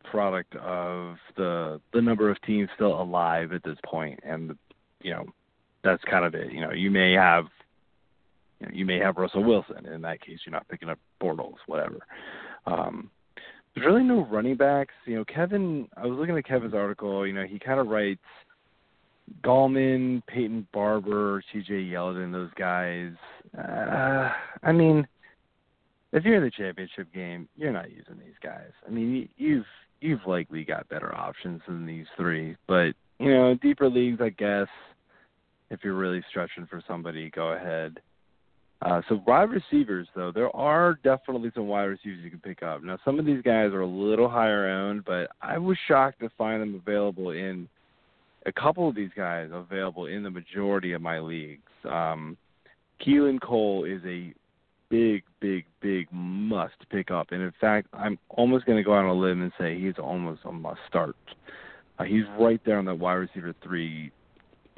[0.05, 4.57] product of the the number of teams still alive at this point, and
[5.01, 5.25] you know
[5.85, 6.53] that's kind of it.
[6.53, 7.47] You know, you may have
[8.61, 9.87] you, know, you may have Russell Wilson.
[9.87, 11.99] In that case, you're not picking up Bortles, whatever.
[12.67, 13.11] Um,
[13.75, 14.95] there's really no running backs.
[15.07, 15.89] You know, Kevin.
[15.97, 17.27] I was looking at Kevin's article.
[17.27, 18.21] You know, he kind of writes
[19.43, 21.73] Gallman, Peyton Barber, T.J.
[21.73, 23.13] Yeldon, those guys.
[23.57, 24.31] Uh,
[24.63, 25.07] I mean,
[26.13, 28.71] if you're in the championship game, you're not using these guys.
[28.87, 29.65] I mean, you've
[30.03, 32.57] you've likely got better options than these three.
[32.67, 34.69] But you know, deeper leagues, I guess.
[35.71, 38.01] If you're really stretching for somebody, go ahead.
[38.83, 42.83] Uh, so wide receivers, though, there are definitely some wide receivers you can pick up.
[42.83, 46.31] Now, some of these guys are a little higher owned, but I was shocked to
[46.37, 47.69] find them available in
[48.45, 51.63] a couple of these guys available in the majority of my leagues.
[51.89, 52.37] Um,
[53.07, 54.35] Keelan Cole is a
[54.93, 59.07] big, big, big must pick up, and in fact, I'm almost going to go out
[59.07, 61.17] on a limb and say he's almost a must start.
[61.99, 64.13] Uh, he's right there on that wide receiver three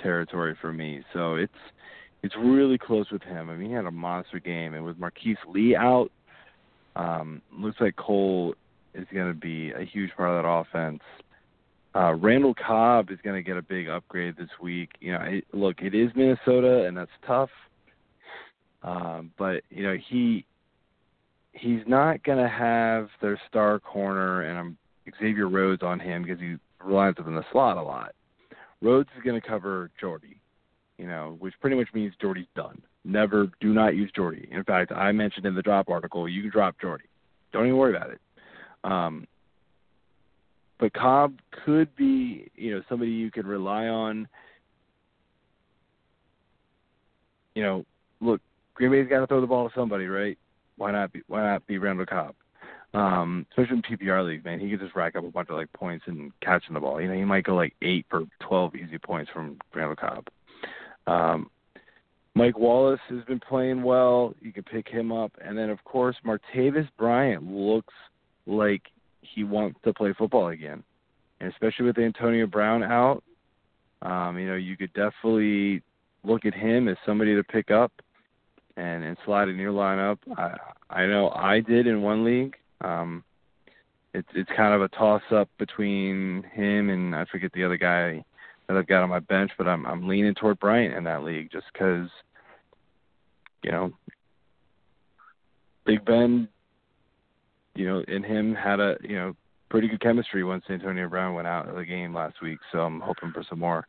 [0.00, 1.02] territory for me.
[1.12, 1.52] So it's
[2.22, 3.50] it's really close with him.
[3.50, 6.10] I mean, he had a monster game, and with Marquise Lee out,
[6.94, 8.54] um, looks like Cole
[8.94, 11.02] is going to be a huge part of that offense.
[11.96, 14.90] Uh, Randall Cobb is going to get a big upgrade this week.
[15.00, 17.50] You know, it, look, it is Minnesota, and that's tough.
[18.84, 20.44] Um, but you know, he
[21.52, 24.78] he's not going to have their star corner, and I'm
[25.18, 28.14] Xavier Rhodes on him because he relies on the slot a lot.
[28.82, 30.40] Rhodes is going to cover Jordy,
[30.98, 32.82] you know, which pretty much means Jordy's done.
[33.04, 34.48] Never, do not use Jordy.
[34.50, 37.04] In fact, I mentioned in the drop article, you can drop Jordy.
[37.52, 38.20] Don't even worry about it.
[38.82, 39.26] Um,
[40.78, 44.28] but Cobb could be, you know, somebody you could rely on.
[47.54, 47.84] You know,
[48.20, 48.40] look,
[48.74, 50.38] Green Bay's got to throw the ball to somebody, right?
[50.76, 52.34] Why not be Why not be Randall Cobb?
[52.92, 55.72] Um, especially in PPR league, man, he could just rack up a bunch of like
[55.72, 57.00] points and catching the ball.
[57.00, 60.28] You know, he might go like eight for twelve easy points from Randall Cobb.
[61.06, 61.50] Um,
[62.34, 64.34] Mike Wallace has been playing well.
[64.40, 67.94] You can pick him up, and then of course Martavis Bryant looks
[68.46, 68.82] like
[69.22, 70.82] he wants to play football again,
[71.40, 73.22] and especially with Antonio Brown out,
[74.02, 75.82] Um, you know, you could definitely
[76.24, 77.92] look at him as somebody to pick up
[78.76, 80.18] and and slide in your lineup.
[80.36, 80.56] I
[80.90, 82.56] I know I did in one league.
[82.80, 83.24] Um,
[84.12, 88.24] it's it's kind of a toss up between him and I forget the other guy
[88.68, 91.50] that I've got on my bench, but I'm I'm leaning toward Bryant in that league
[91.52, 92.08] just because
[93.62, 93.92] you know
[95.84, 96.48] Big Ben,
[97.74, 99.34] you know, and him had a you know
[99.68, 102.58] pretty good chemistry once Antonio Brown went out of the game last week.
[102.70, 103.86] So I'm hoping for some more.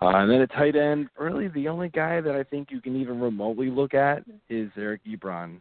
[0.00, 2.96] Uh, and then at tight end, really the only guy that I think you can
[2.96, 5.58] even remotely look at is Eric Ebron.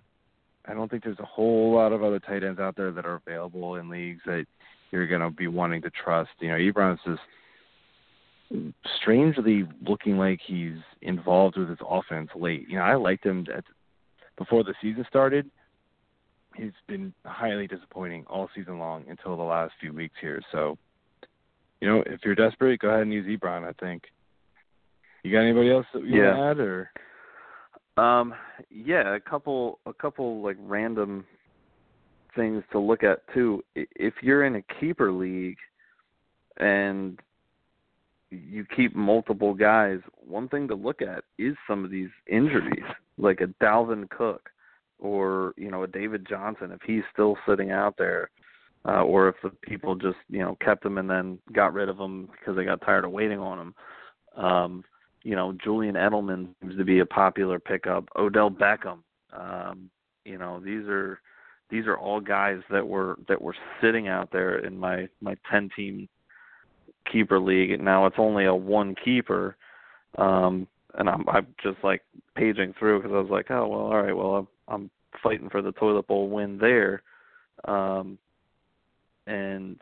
[0.66, 3.16] I don't think there's a whole lot of other tight ends out there that are
[3.16, 4.46] available in leagues that
[4.92, 6.32] you're going to be wanting to trust.
[6.40, 7.22] You know, Ebron's just
[9.02, 12.68] strangely looking like he's involved with his offense late.
[12.70, 13.64] You know, I liked him at,
[14.38, 15.50] before the season started.
[16.56, 20.42] He's been highly disappointing all season long until the last few weeks here.
[20.52, 20.78] So,
[21.82, 23.68] you know, if you're desperate, go ahead and use Ebron.
[23.68, 24.04] I think.
[25.24, 26.38] You got anybody else that you yeah.
[26.38, 26.92] want to add, or?
[27.96, 28.34] Um,
[28.70, 31.26] yeah, a couple, a couple like random
[32.36, 33.64] things to look at too.
[33.76, 35.58] If you're in a keeper league
[36.58, 37.20] and
[38.32, 42.84] you keep multiple guys, one thing to look at is some of these injuries,
[43.18, 44.50] like a Dalvin Cook
[45.00, 48.30] or you know a David Johnson if he's still sitting out there,
[48.88, 51.98] uh, or if the people just you know kept him and then got rid of
[52.00, 54.44] him because they got tired of waiting on him.
[54.44, 54.84] Um,
[55.24, 58.08] you know, Julian Edelman seems to be a popular pickup.
[58.16, 59.00] Odell Beckham.
[59.32, 59.90] Um,
[60.26, 61.20] you know, these are
[61.70, 65.70] these are all guys that were that were sitting out there in my my 10
[65.76, 66.08] team
[67.12, 67.80] keeper league.
[67.82, 69.56] Now it's only a one keeper.
[70.18, 72.02] Um and I'm I'm just like
[72.36, 74.90] paging through because I was like, oh well, all right, well I'm I'm
[75.22, 77.04] fighting for the toilet bowl win there,
[77.66, 78.18] um,
[79.28, 79.78] and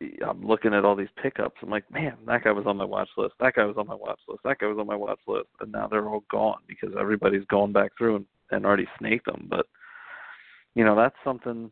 [0.00, 1.56] I'm looking at all these pickups.
[1.62, 3.34] I'm like, man, that guy was on my watch list.
[3.40, 4.40] That guy was on my watch list.
[4.44, 7.72] That guy was on my watch list, and now they're all gone because everybody's gone
[7.72, 9.48] back through and, and already snaked them.
[9.50, 9.66] But
[10.74, 11.70] you know, that's something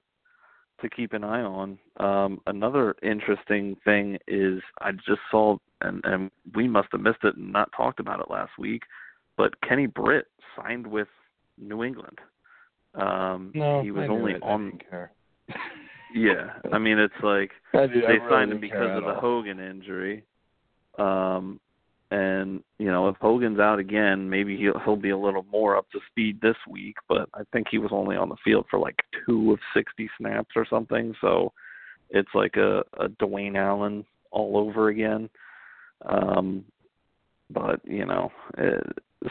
[0.80, 1.78] to keep an eye on.
[1.98, 7.36] Um, another interesting thing is I just saw, and and we must have missed it
[7.36, 8.82] and not talked about it last week,
[9.36, 11.08] but Kenny Britt signed with
[11.58, 12.18] New England.
[12.94, 14.42] Um, no, he was I only it.
[14.42, 14.80] on.
[16.12, 19.20] Yeah, I mean it's like I do, they really signed him because of the all.
[19.20, 20.24] Hogan injury.
[20.98, 21.60] Um
[22.10, 25.90] and you know, if Hogan's out again, maybe he'll he'll be a little more up
[25.90, 28.96] to speed this week, but I think he was only on the field for like
[29.26, 31.52] 2 of 60 snaps or something, so
[32.10, 35.28] it's like a a Dwayne Allen all over again.
[36.04, 36.64] Um
[37.50, 38.82] but, you know, it,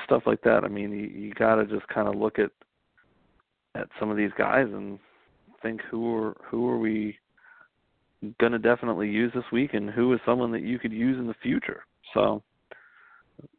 [0.06, 0.64] stuff like that.
[0.64, 2.52] I mean, you, you got to just kind of look at
[3.76, 4.98] at some of these guys and
[5.65, 7.17] think who are who are we
[8.39, 11.28] going to definitely use this week, and who is someone that you could use in
[11.28, 11.84] the future.
[12.13, 12.41] So,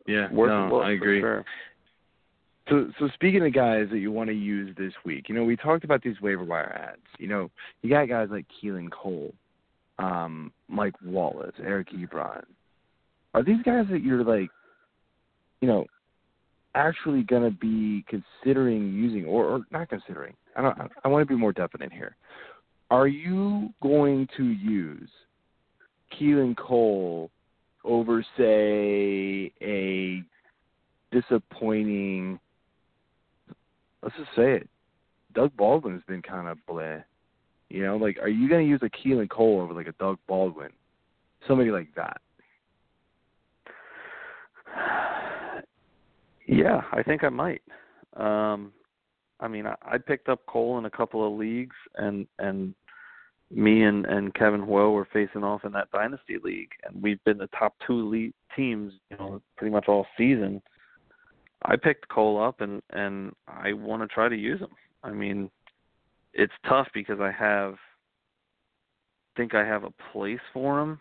[0.06, 1.20] Yeah, no, a I agree.
[1.20, 1.44] Sure.
[2.68, 5.56] So, so speaking of guys that you want to use this week, you know, we
[5.56, 7.02] talked about these waiver wire ads.
[7.18, 7.50] You know,
[7.82, 9.32] you got guys like Keelan Cole,
[9.98, 12.42] um, Mike Wallace, Eric Ebron.
[13.34, 14.50] Are these guys that you're like,
[15.60, 15.84] you know,
[16.74, 20.34] actually going to be considering using, or, or not considering?
[20.56, 20.78] I don't.
[21.04, 22.16] I, want to be more definite here.
[22.90, 25.10] Are you going to use
[26.18, 27.30] Keelan Cole
[27.84, 30.22] over, say, a
[31.12, 32.40] disappointing?
[34.02, 34.68] Let's just say it.
[35.34, 37.04] Doug Baldwin's been kind of bleh.
[37.68, 40.18] You know, like, are you going to use a Keelan Cole over like a Doug
[40.26, 40.70] Baldwin,
[41.46, 42.20] somebody like that?
[46.46, 47.62] Yeah, I think I might.
[48.16, 48.72] Um,
[49.40, 52.74] I mean, I, I picked up Cole in a couple of leagues, and and
[53.50, 57.38] me and and Kevin Hoyle were facing off in that dynasty league, and we've been
[57.38, 60.62] the top two league teams, you know, pretty much all season.
[61.64, 64.74] I picked Cole up, and and I want to try to use him.
[65.02, 65.50] I mean,
[66.32, 67.74] it's tough because I have
[69.36, 70.98] think I have a place for him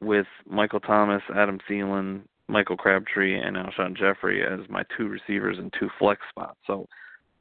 [0.00, 5.72] with Michael Thomas, Adam Thielen, Michael Crabtree, and Alshon Jeffery as my two receivers and
[5.78, 6.58] two flex spots.
[6.66, 6.86] So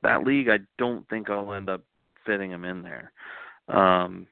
[0.03, 1.81] that league, I don't think I'll end up
[2.25, 3.11] fitting him in there.
[3.67, 4.27] Um,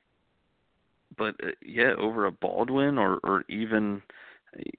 [1.17, 4.01] but uh, yeah, over a Baldwin or or even,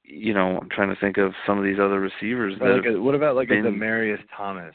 [0.04, 2.86] you know, I'm trying to think of some of these other receivers What that about
[2.86, 4.74] like a, what about like been- a Demaryius Thomas?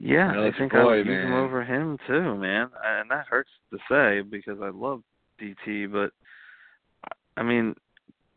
[0.00, 2.68] Yeah, I think I would use him over him too, man.
[2.84, 5.02] And that hurts to say because I love
[5.40, 6.10] DT, but
[7.38, 7.74] I mean,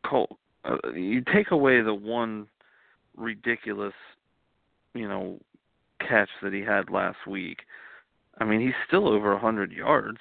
[0.06, 2.48] Cole, uh, you take away the one
[3.18, 3.93] ridiculous,
[4.93, 5.39] you know,
[5.99, 7.59] catch that he had last week.
[8.39, 10.20] I mean, he's still over a hundred yards.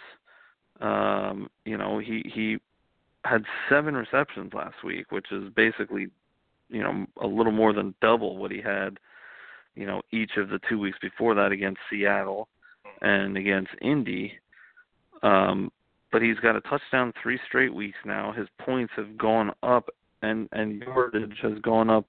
[0.81, 2.59] Um, you know, he he
[3.25, 6.09] had seven receptions last week, which is basically,
[6.69, 8.99] you know, a little more than double what he had,
[9.75, 12.49] you know, each of the two weeks before that against Seattle
[13.03, 14.33] and against Indy.
[15.23, 15.71] Um,
[16.13, 18.33] but he's got a touchdown three straight weeks now.
[18.33, 19.91] His points have gone up
[20.23, 22.07] and and yardage has gone up.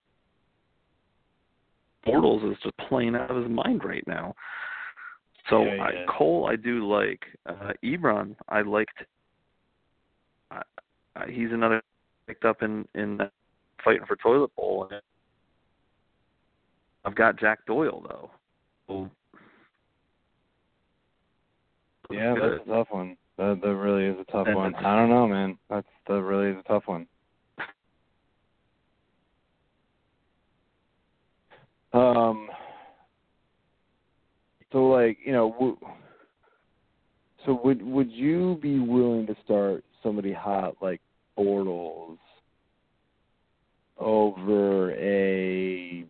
[2.07, 4.33] Bortles is just playing out of his mind right now.
[5.49, 6.05] So Yeah, I.
[6.09, 7.21] Cole, I do like.
[7.45, 9.03] Uh, Ebron, I liked.
[10.51, 10.61] I,
[11.29, 11.81] he's another
[12.27, 13.31] picked up in in that
[13.83, 14.89] fighting for toilet bowl.
[17.05, 18.31] I've got Jack Doyle though.
[18.87, 19.09] So,
[22.11, 23.17] Yeah, that's a tough one.
[23.37, 24.75] That that really is a tough And one.
[24.75, 25.57] I don't know, man.
[25.69, 27.07] That's that really is a tough one.
[31.97, 32.49] Um.
[34.71, 35.77] So like you know, w-
[37.45, 41.01] so would would you be willing to start somebody hot like
[41.37, 42.17] Bortles
[43.97, 46.05] over a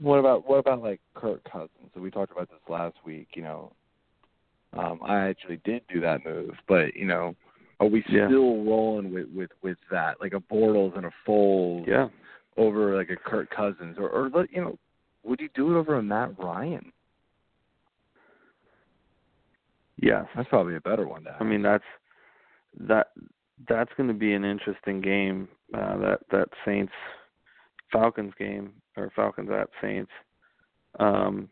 [0.00, 1.70] what about what about like Kirk Cousins?
[1.94, 3.28] So we talked about this last week.
[3.34, 3.72] You know,
[4.76, 7.34] um, I actually did do that move, but you know,
[7.78, 8.26] are we Yeah.
[8.26, 12.08] still rolling with with with that like a Bortles and a Foles yeah.
[12.60, 14.78] Over like a Kirk Cousins or or let- you know,
[15.24, 16.92] would you do it over a Matt Ryan?
[19.96, 20.26] Yes.
[20.34, 21.40] That's probably a better one to have.
[21.40, 21.84] I mean that's
[22.88, 23.08] that
[23.68, 25.48] that's going to be an interesting game.
[25.74, 26.92] Uh, that that Saints
[27.92, 30.10] Falcons game or Falcons at Saints.
[30.98, 31.48] Um,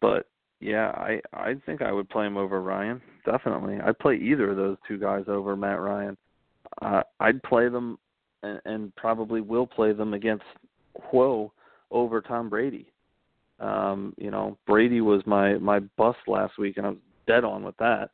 [0.00, 0.28] but
[0.60, 3.00] yeah, I I think I would play him over Ryan.
[3.24, 6.16] Definitely, I'd play either of those two guys over Matt Ryan.
[6.80, 7.98] Uh, I'd play them
[8.42, 10.44] and, and probably will play them against
[11.10, 11.52] Whoa
[11.90, 12.92] over Tom Brady.
[13.60, 17.62] Um, you know, Brady was my my bust last week, and I was dead on
[17.62, 18.10] with that.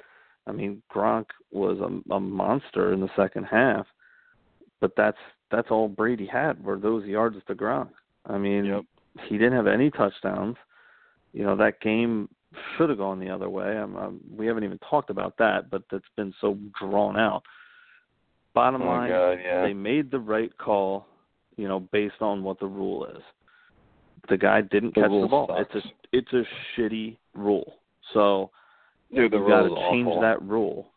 [0.47, 3.87] I mean, Gronk was a, a monster in the second half,
[4.81, 5.19] but that's
[5.51, 7.91] that's all Brady had were those yards to Gronk.
[8.27, 8.85] I mean, Yep.
[9.29, 10.57] he didn't have any touchdowns.
[11.33, 12.29] You know, that game
[12.77, 13.77] should have gone the other way.
[13.77, 17.43] I'm, I'm, we haven't even talked about that, but that's been so drawn out.
[18.59, 19.63] Bottom Oh, line, God, yeah.
[19.63, 21.07] they made the right call,
[21.57, 23.23] you know, based on what the rule is.
[24.29, 25.47] The guy didn't The catch the ball.
[25.49, 25.71] sucks.
[25.77, 25.89] It's a
[26.19, 26.45] it's a
[26.81, 27.75] shitty rule.
[28.15, 28.51] So
[29.15, 30.21] Dude, the you got to change awful.
[30.23, 30.89] that rule.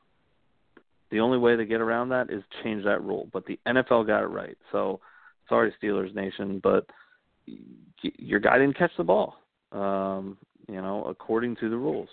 [1.11, 3.29] The only way to get around that is change that rule.
[3.31, 4.57] But the NFL got it right.
[4.71, 4.99] So
[5.49, 6.85] sorry, Steelers Nation, but
[8.01, 9.35] your guy didn't catch the ball.
[9.71, 10.37] Um,
[10.67, 12.09] you know, according to the rules.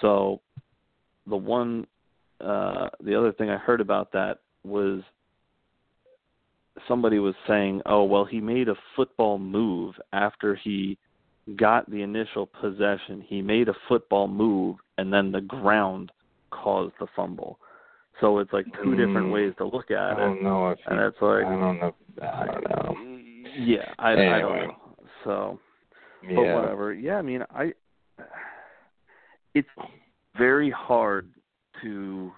[0.00, 0.40] So
[1.26, 1.86] the one,
[2.40, 5.02] uh, the other thing I heard about that was
[6.88, 10.98] somebody was saying, "Oh, well, he made a football move after he
[11.56, 13.20] got the initial possession.
[13.20, 16.10] He made a football move, and then the ground
[16.50, 17.58] caused the fumble."
[18.20, 19.32] So it's like two different Mm.
[19.32, 21.94] ways to look at it, don't know if and you, it's like, I don't know.
[22.22, 22.96] I don't know.
[23.56, 24.76] yeah, I, I don't know.
[25.24, 25.60] So,
[26.22, 26.36] Yeah.
[26.36, 26.92] but whatever.
[26.92, 27.74] Yeah, I mean, I.
[29.54, 29.68] It's
[30.36, 31.30] very hard
[31.82, 32.32] to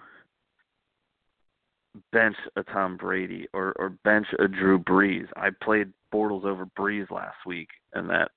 [2.11, 5.27] bench a Tom Brady or or bench a Drew Brees.
[5.35, 8.31] I played Bortles over Brees last week, and that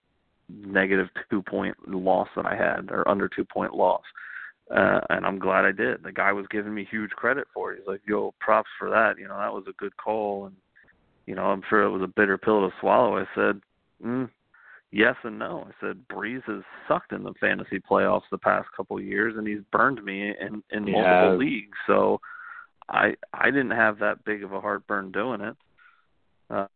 [0.48, 4.02] negative two point loss that I had, or under two point loss.
[4.74, 6.02] Uh, and I'm glad I did.
[6.04, 7.78] The guy was giving me huge credit for it.
[7.78, 9.18] He's like, "Yo, props for that.
[9.18, 10.56] You know, that was a good call." And
[11.26, 13.18] you know, I'm sure it was a bitter pill to swallow.
[13.18, 13.60] I said,
[14.04, 14.30] mm,
[14.92, 18.96] "Yes and no." I said, "Brees has sucked in the fantasy playoffs the past couple
[18.96, 22.20] of years, and he's burned me in in He multiple leagues." So,
[22.90, 25.56] I I didn't have that big of a heartburn doing it.
[26.50, 26.68] Um,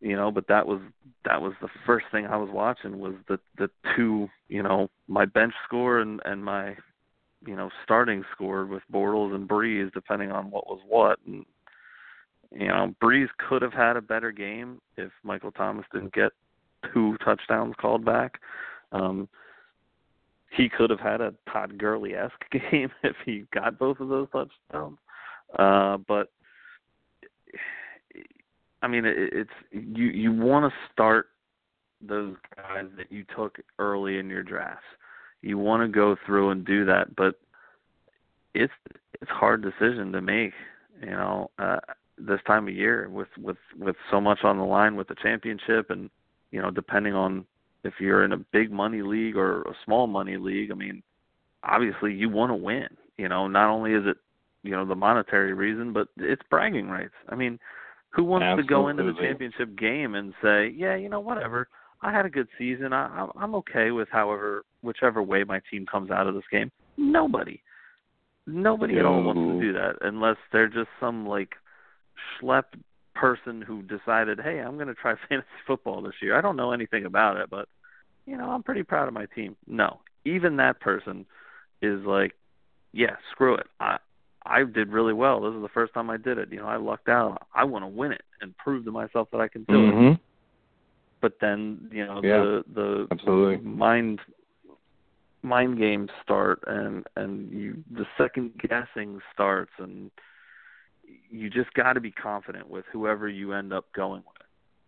[0.00, 0.80] you know, but that was
[1.24, 5.24] that was the first thing I was watching was the the two, you know, my
[5.24, 6.76] bench score and and my
[7.44, 11.18] you know starting score with Bortles and Brees, depending on what was what.
[11.26, 11.44] And
[12.52, 16.32] you know, Brees could have had a better game if Michael Thomas didn't get
[16.92, 18.38] two touchdowns called back.
[18.92, 19.28] Um,
[20.50, 24.28] he could have had a Todd Gurley esque game if he got both of those
[24.30, 24.98] touchdowns.
[25.56, 26.30] Uh, but
[28.82, 30.06] I mean, it, it's you.
[30.06, 31.28] You want to start
[32.00, 34.84] those guys that you took early in your drafts.
[35.42, 37.40] You want to go through and do that, but
[38.54, 38.72] it's
[39.20, 40.52] it's hard decision to make.
[41.00, 41.78] You know, uh,
[42.18, 45.90] this time of year with with with so much on the line with the championship,
[45.90, 46.10] and
[46.50, 47.44] you know, depending on
[47.84, 50.70] if you're in a big money league or a small money league.
[50.70, 51.02] I mean,
[51.62, 52.88] obviously you want to win.
[53.16, 54.16] You know, not only is it
[54.68, 57.14] you know the monetary reason, but it's bragging rights.
[57.28, 57.58] I mean,
[58.10, 61.68] who wants to go into the championship game and say, yeah, you know, whatever,
[62.02, 62.92] I had a good season.
[62.92, 66.70] I, I'm I'm okay with however whichever way my team comes out of this game.
[66.96, 67.62] Nobody.
[68.46, 71.54] Nobody at all wants to do that unless they're just some like
[72.40, 72.64] schlep
[73.14, 76.72] person who decided, "Hey, I'm going to try fantasy football this year." I don't know
[76.72, 77.68] anything about it, but
[78.26, 79.56] you know, I'm pretty proud of my team.
[79.66, 81.26] No, even that person
[81.82, 82.34] is like,
[82.92, 83.66] "Yeah, screw it.
[83.80, 83.98] I
[84.46, 85.40] I did really well.
[85.40, 86.50] This is the first time I did it.
[86.50, 87.46] You know, I lucked out.
[87.54, 90.20] I want to win it and prove to myself that I can do it." Mhm.
[91.20, 92.38] But then, you know, Yeah.
[92.42, 93.58] the the Absolutely.
[93.68, 94.20] mind
[95.42, 100.10] mind games start and and you the second guessing starts and
[101.30, 104.46] you just got to be confident with whoever you end up going with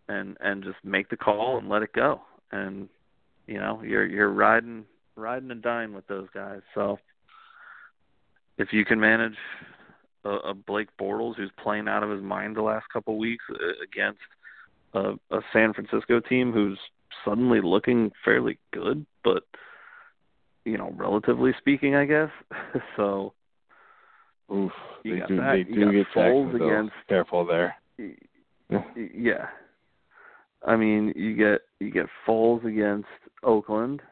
[0.08, 2.20] and and just make the call and let it go
[2.52, 2.88] and
[3.46, 4.84] you know you're you're riding
[5.16, 6.98] riding and dying with those guys so
[8.60, 9.36] if you can manage
[10.24, 13.44] a, a Blake Bortles who's playing out of his mind the last couple of weeks
[13.50, 14.20] uh, against
[14.92, 16.78] a, a San Francisco team who's
[17.24, 19.44] suddenly looking fairly good, but
[20.64, 22.28] you know, relatively speaking, I guess.
[22.96, 23.32] so
[24.52, 24.72] Oof.
[25.04, 25.64] They do, that.
[25.66, 27.74] they do get Foles against- Careful there.
[28.94, 29.46] Yeah.
[30.66, 33.08] I mean, you get you get Foles against
[33.42, 34.02] Oakland,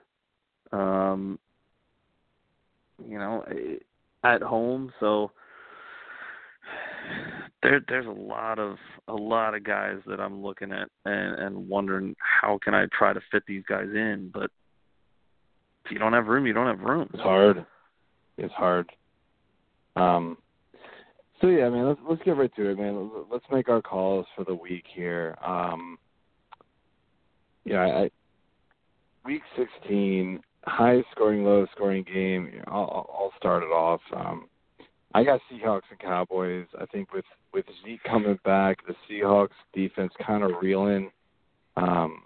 [0.73, 1.39] um,
[3.07, 3.77] you know, eh,
[4.25, 4.93] at home.
[5.01, 5.33] So
[7.63, 8.77] there there's a lot of
[9.09, 13.13] a lot of guys that I'm looking at and and wondering how can I try
[13.13, 14.51] to fit these guys in, but
[15.85, 17.09] if you don't have room, you don't have room.
[17.13, 17.65] It's hard.
[18.37, 18.91] It's hard.
[19.97, 20.37] Um.
[21.41, 23.11] So yeah, I mean, let's let's get right to it, man.
[23.31, 25.37] Let's make our calls for the week here.
[25.45, 25.99] Um.
[27.65, 28.11] Yeah, I,
[29.25, 32.63] week 16, high scoring, low scoring game.
[32.67, 34.01] I'll, I'll I'll start it off.
[34.15, 34.49] Um,
[35.15, 36.67] I got Seahawks and Cowboys.
[36.81, 41.11] I think with with Zeke coming back, the Seahawks defense kind of reeling.
[41.77, 42.23] Um,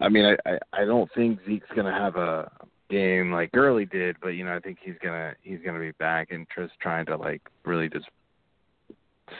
[0.00, 2.50] I mean, I, I I don't think Zeke's gonna have a
[2.88, 6.28] game like Gurley did, but you know, I think he's gonna he's gonna be back
[6.30, 8.06] and just trying to like really just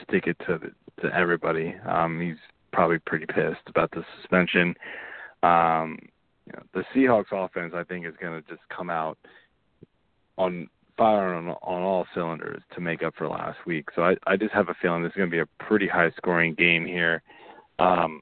[0.03, 1.75] stick it to the, to everybody.
[1.87, 2.37] Um, he's
[2.71, 4.75] probably pretty pissed about the suspension.
[5.43, 5.97] Um,
[6.47, 9.17] you know, the Seahawks offense, I think, is gonna just come out
[10.37, 13.87] on fire on, on all cylinders to make up for last week.
[13.95, 16.53] So I I just have a feeling this is gonna be a pretty high scoring
[16.55, 17.21] game here.
[17.79, 18.21] Um,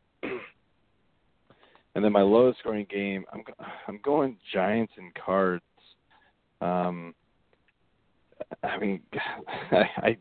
[1.96, 3.44] and then my lowest scoring game, I'm
[3.88, 5.64] I'm going Giants and Cards.
[6.62, 7.14] Um,
[8.64, 9.02] I mean,
[9.72, 10.18] I I,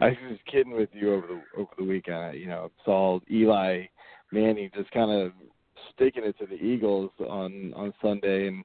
[0.00, 2.16] I was kidding with you over the over the weekend.
[2.16, 3.84] I, you know, saw Eli
[4.32, 5.32] Manning just kind of
[5.94, 8.64] sticking it to the Eagles on on Sunday, and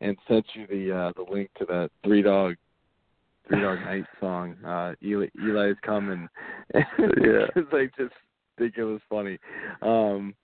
[0.00, 2.56] and sent you the uh, the link to that three dog
[3.48, 4.56] three dog night song.
[4.64, 6.28] Uh, Eli Eli's coming.
[6.74, 6.84] Yeah.
[6.98, 8.14] because I just
[8.58, 9.38] think it was funny.
[9.80, 10.34] Um,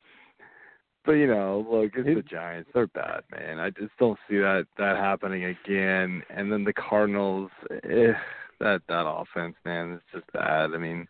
[1.05, 2.69] but you know, look, it's the Giants.
[2.75, 3.59] They're bad, man.
[3.59, 6.23] I just don't see that that happening again.
[6.29, 8.13] And then the Cardinals, eh,
[8.61, 10.75] that that offense, man, it's just bad.
[10.75, 11.09] I mean,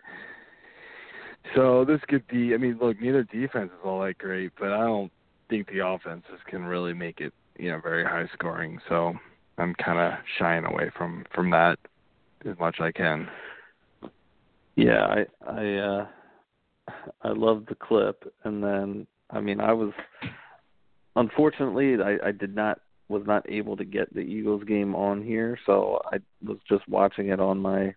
[1.54, 2.54] so this could be.
[2.54, 5.12] I mean, look, neither defense is all that great, but I don't
[5.48, 8.78] think the offenses can really make it, you know, very high scoring.
[8.88, 9.14] So
[9.58, 11.78] I'm kind of shying away from from that
[12.48, 13.28] as much as I can.
[14.76, 16.06] Yeah, I I uh
[17.22, 19.92] I love the clip and then I mean I was
[21.16, 25.58] unfortunately I I did not was not able to get the Eagles game on here,
[25.64, 27.94] so I was just watching it on my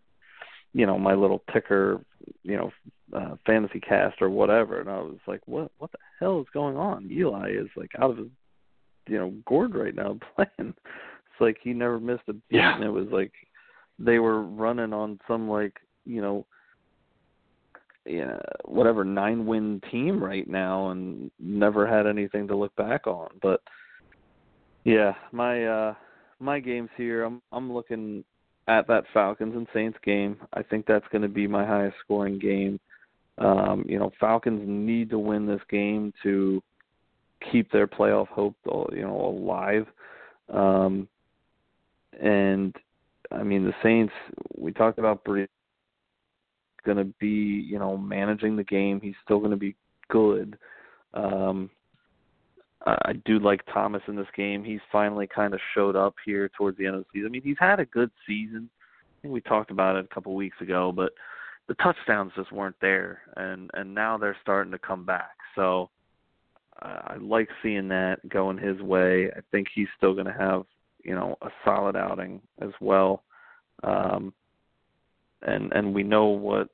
[0.74, 2.02] you know, my little ticker,
[2.44, 2.72] you know,
[3.14, 6.78] uh fantasy cast or whatever and I was like, What what the hell is going
[6.78, 7.10] on?
[7.12, 8.28] Eli is like out of his
[9.08, 10.74] you know, gourd right now playing.
[10.74, 12.76] It's like he never missed a beat Yeah.
[12.76, 13.32] and it was like
[14.00, 16.46] they were running on some like, you know,
[18.06, 23.30] yeah, whatever nine win team right now and never had anything to look back on.
[23.42, 23.62] But
[24.84, 25.94] yeah, my uh
[26.40, 28.24] my games here, I'm I'm looking
[28.72, 30.38] at that Falcons and Saints game.
[30.54, 32.80] I think that's going to be my highest scoring game.
[33.38, 36.64] Um, you know, Falcons need to win this game to
[37.52, 39.88] keep their playoff hope, you know, alive.
[40.50, 41.08] Um,
[42.22, 42.74] and
[43.32, 44.14] I mean, the Saints.
[44.58, 45.48] We talked about Brees
[46.86, 49.02] going to be, you know, managing the game.
[49.02, 49.76] He's still going to be
[50.10, 50.58] good.
[51.14, 51.70] Um,
[52.86, 54.64] I I do like Thomas in this game.
[54.64, 57.28] He's finally kind of showed up here towards the end of the season.
[57.28, 58.70] I mean, he's had a good season.
[58.74, 61.14] I think we talked about it a couple weeks ago, but
[61.68, 65.36] the touchdowns just weren't there, and and now they're starting to come back.
[65.56, 65.90] So
[66.82, 69.30] uh, I like seeing that going his way.
[69.36, 70.64] I think he's still going to have,
[71.04, 73.24] you know, a solid outing as well.
[73.84, 74.34] Um,
[75.44, 76.70] and and we know what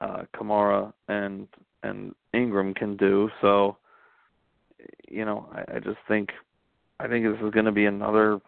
[0.00, 1.48] uh Kamara and
[1.82, 3.30] and Ingram can do.
[3.40, 3.76] So
[5.08, 6.30] you know, I, I just think
[7.00, 8.40] I think this is going to be another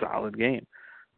[0.00, 0.66] solid game.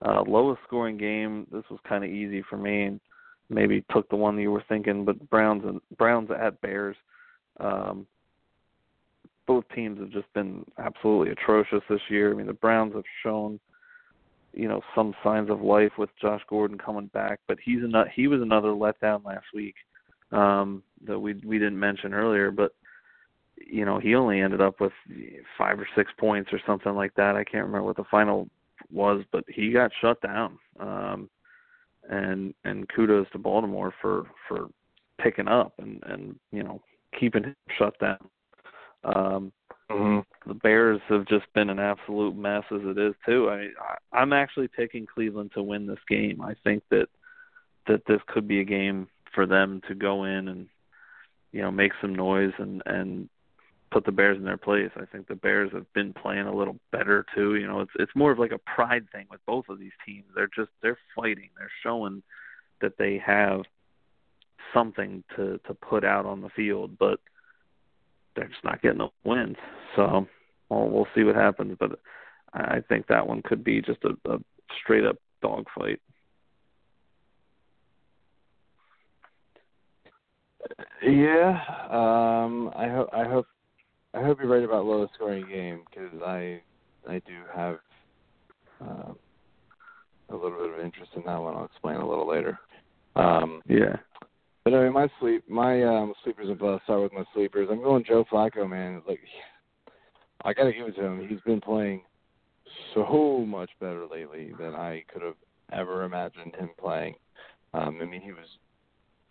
[0.04, 1.46] Uh, lowest scoring game.
[1.52, 3.00] This was kind of easy for me, and
[3.48, 5.04] maybe took the one that you were thinking.
[5.04, 6.96] But Browns and Browns at Bears.
[7.60, 8.06] Um,
[9.46, 12.32] both teams have just been absolutely atrocious this year.
[12.32, 13.60] I mean, the Browns have shown,
[14.54, 18.08] you know, some signs of life with Josh Gordon coming back, but he's not.
[18.14, 19.74] He was another letdown last week
[20.32, 22.50] um, that we we didn't mention earlier.
[22.50, 22.72] But
[23.56, 24.92] you know, he only ended up with
[25.56, 27.36] five or six points or something like that.
[27.36, 28.48] I can't remember what the final
[28.92, 30.58] was, but he got shut down.
[30.78, 31.30] Um,
[32.08, 34.68] and and kudos to Baltimore for for
[35.20, 36.80] picking up and and you know
[37.18, 38.18] keeping him shut down.
[39.04, 39.52] Um,
[39.90, 40.48] mm-hmm.
[40.48, 43.48] The Bears have just been an absolute mess as it is too.
[43.50, 46.40] I, I I'm actually picking Cleveland to win this game.
[46.42, 47.06] I think that
[47.86, 50.68] that this could be a game for them to go in and
[51.52, 53.28] you know make some noise and and
[53.94, 54.90] put the Bears in their place.
[54.96, 57.54] I think the Bears have been playing a little better too.
[57.54, 60.24] You know, it's it's more of like a pride thing with both of these teams.
[60.34, 61.50] They're just they're fighting.
[61.56, 62.22] They're showing
[62.80, 63.60] that they have
[64.74, 67.20] something to to put out on the field, but
[68.34, 69.56] they're just not getting the wins.
[69.94, 70.26] So,
[70.68, 71.76] well, we'll see what happens.
[71.78, 72.00] But
[72.52, 74.38] I think that one could be just a, a
[74.82, 76.00] straight up dogfight.
[81.00, 83.46] Yeah, um, I hope I hope
[84.14, 86.60] I hope you're right about lowest scoring game because I
[87.08, 87.78] I do have
[88.80, 89.12] uh,
[90.30, 91.56] a little bit of interest in that one.
[91.56, 92.58] I'll explain a little later.
[93.16, 93.96] Um, yeah.
[94.64, 96.84] But anyway, my sleep, my um, sleepers and bust.
[96.84, 97.68] Start with my sleepers.
[97.70, 99.02] I'm going Joe Flacco, man.
[99.06, 99.20] Like,
[100.44, 101.28] I got to give it to him.
[101.28, 102.02] He's been playing
[102.94, 105.34] so much better lately than I could have
[105.72, 107.14] ever imagined him playing.
[107.74, 108.46] Um, I mean, he was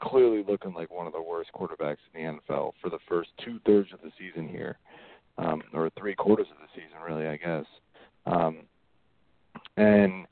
[0.03, 3.59] clearly looking like one of the worst quarterbacks in the NFL for the first two
[3.65, 4.77] thirds of the season here,
[5.37, 7.65] um, or three quarters of the season, really, I guess.
[8.25, 8.57] Um,
[9.77, 10.25] and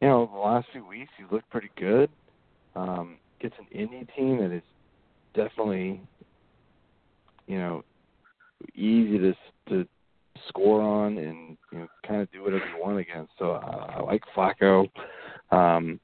[0.00, 2.10] you know, the last few weeks he looked pretty good.
[2.74, 4.62] Um, gets an Indy team that is
[5.34, 6.00] definitely,
[7.46, 7.84] you know,
[8.74, 9.34] easy to
[9.68, 9.86] to
[10.48, 13.32] score on and you know kind of do whatever you want against.
[13.38, 14.88] So uh, I like Flacco.
[15.50, 16.00] Um,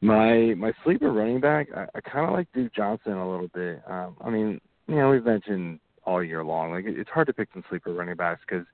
[0.00, 3.82] my my sleeper running back, I, I kind of like Duke Johnson a little bit.
[3.88, 7.32] Um, I mean, you know, we've mentioned all year long, like it, it's hard to
[7.32, 8.66] pick some sleeper running backs because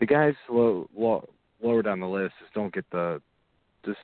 [0.00, 1.28] the guys low, low
[1.62, 3.20] lower down the list just don't get the
[3.84, 3.98] just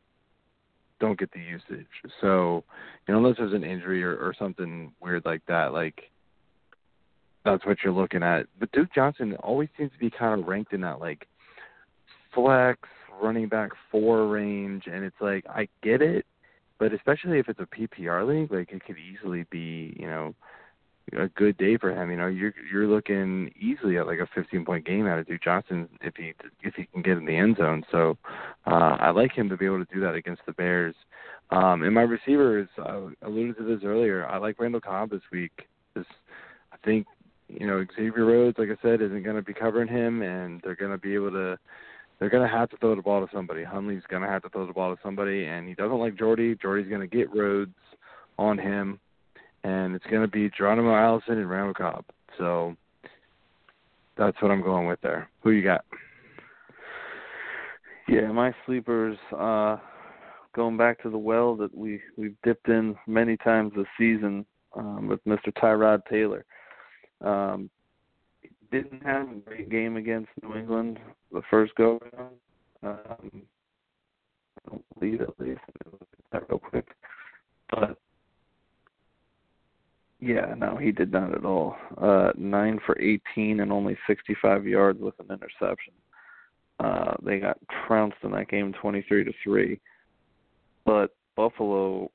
[1.00, 1.86] don't get the usage.
[2.20, 2.64] So,
[3.06, 6.10] you know, unless there's an injury or, or something weird like that, like
[7.44, 8.46] that's what you're looking at.
[8.58, 11.26] But Duke Johnson always seems to be kind of ranked in that like
[12.34, 12.78] flex
[13.20, 16.24] running back four range, and it's like I get it,
[16.78, 20.34] but especially if it's a PPR league, like it could easily be, you know,
[21.12, 22.10] a good day for him.
[22.10, 25.42] You know, you're you're looking easily at like a 15 point game out of Duke
[25.42, 27.84] Johnson if he if he can get in the end zone.
[27.90, 28.16] So
[28.66, 30.94] uh, I like him to be able to do that against the Bears.
[31.50, 34.26] Um, and my receivers, I alluded to this earlier.
[34.26, 35.66] I like Randall Cobb this week.
[35.94, 36.02] I
[36.84, 37.06] think
[37.48, 40.76] you know Xavier Rhodes, like I said, isn't going to be covering him, and they're
[40.76, 41.58] going to be able to.
[42.22, 43.64] They're going to have to throw the ball to somebody.
[43.64, 46.54] Hundley's going to have to throw the ball to somebody, and he doesn't like Jordy.
[46.54, 47.74] Jordy's going to get Rhodes
[48.38, 49.00] on him
[49.64, 52.04] and it's going to be Geronimo Allison and Randall Cobb.
[52.38, 52.76] So
[54.16, 55.28] that's what I'm going with there.
[55.42, 55.84] Who you got?
[58.08, 59.16] Yeah, my sleepers.
[59.36, 59.78] uh
[60.54, 64.44] Going back to the well that we we've dipped in many times this season
[64.76, 65.50] um, with Mr.
[65.54, 66.44] Tyrod Taylor.
[67.22, 67.70] Um,
[68.72, 70.98] didn't have a great game against New England
[71.30, 72.34] the first go around.
[72.82, 73.42] Um,
[74.58, 75.60] I don't believe at least.
[76.32, 76.88] That real quick,
[77.70, 77.98] but
[80.18, 81.76] yeah, no, he did not at all.
[82.00, 85.92] Uh, nine for 18 and only 65 yards with an interception.
[86.80, 89.78] Uh, they got trounced in that game, 23 to three.
[90.86, 92.10] But Buffalo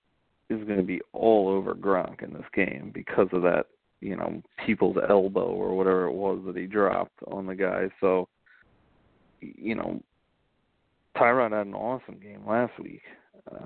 [0.49, 3.67] is going to be all over Gronk in this game because of that,
[4.01, 7.89] you know, people's elbow or whatever it was that he dropped on the guy.
[7.99, 8.27] So,
[9.41, 10.01] you know,
[11.15, 13.01] Tyrod had an awesome game last week.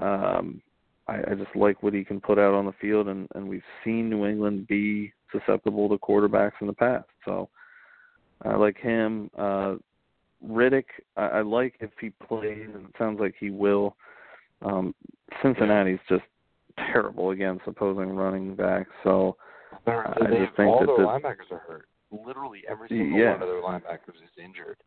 [0.02, 0.62] Um,
[1.08, 3.64] I, I just like what he can put out on the field, and and we've
[3.84, 7.08] seen New England be susceptible to quarterbacks in the past.
[7.26, 7.50] So
[8.44, 9.30] I like him.
[9.38, 9.76] Uh,
[10.46, 10.86] Riddick,
[11.18, 13.96] I, I like if he plays, and it sounds like he will.
[14.62, 14.94] Um,
[15.42, 16.24] Cincinnati's just
[16.78, 19.36] terrible against opposing running backs, so
[19.86, 21.86] They're, I they, just think all that their the, linebackers are hurt.
[22.12, 23.34] Literally every single Yeah.
[23.34, 24.78] one of their linebackers is injured.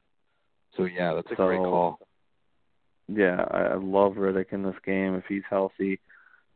[0.76, 1.98] So yeah, that's a So- great call.
[3.08, 6.00] yeah, I, I love Riddick in this game if he's healthy.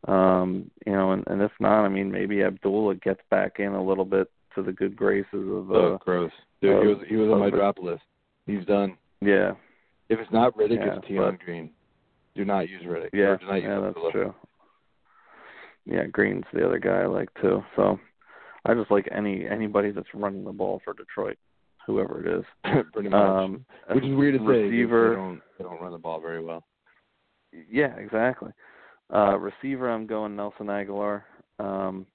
[0.07, 3.83] Um, you know, and, and if not, I mean, maybe Abdullah gets back in a
[3.83, 6.31] little bit to the good graces of uh, oh, gross.
[6.63, 8.03] Dude, he uh, was he was on my of- drop list.
[8.47, 8.97] He's done.
[9.21, 9.53] Yeah,
[10.09, 11.71] If it's not Riddick, Yeah, it's Tion Green.
[12.37, 13.11] Do not use Riddick.
[13.13, 14.35] Yeah, do not use yeah, that's true.
[15.85, 17.63] Yeah, Green's the other guy I like too.
[17.75, 17.99] So
[18.69, 21.39] I just like any anybody that's running the ball for Detroit,
[21.87, 22.45] whoever it is.
[22.93, 23.15] Pretty much.
[23.21, 24.45] Um, Which is weird to say.
[24.45, 25.09] receiver.
[25.11, 26.65] They don't, they don't run the ball very well.
[27.71, 28.51] Yeah, exactly.
[29.13, 31.23] Uh receiver I'm going Nelson Agholor.
[31.59, 32.07] Um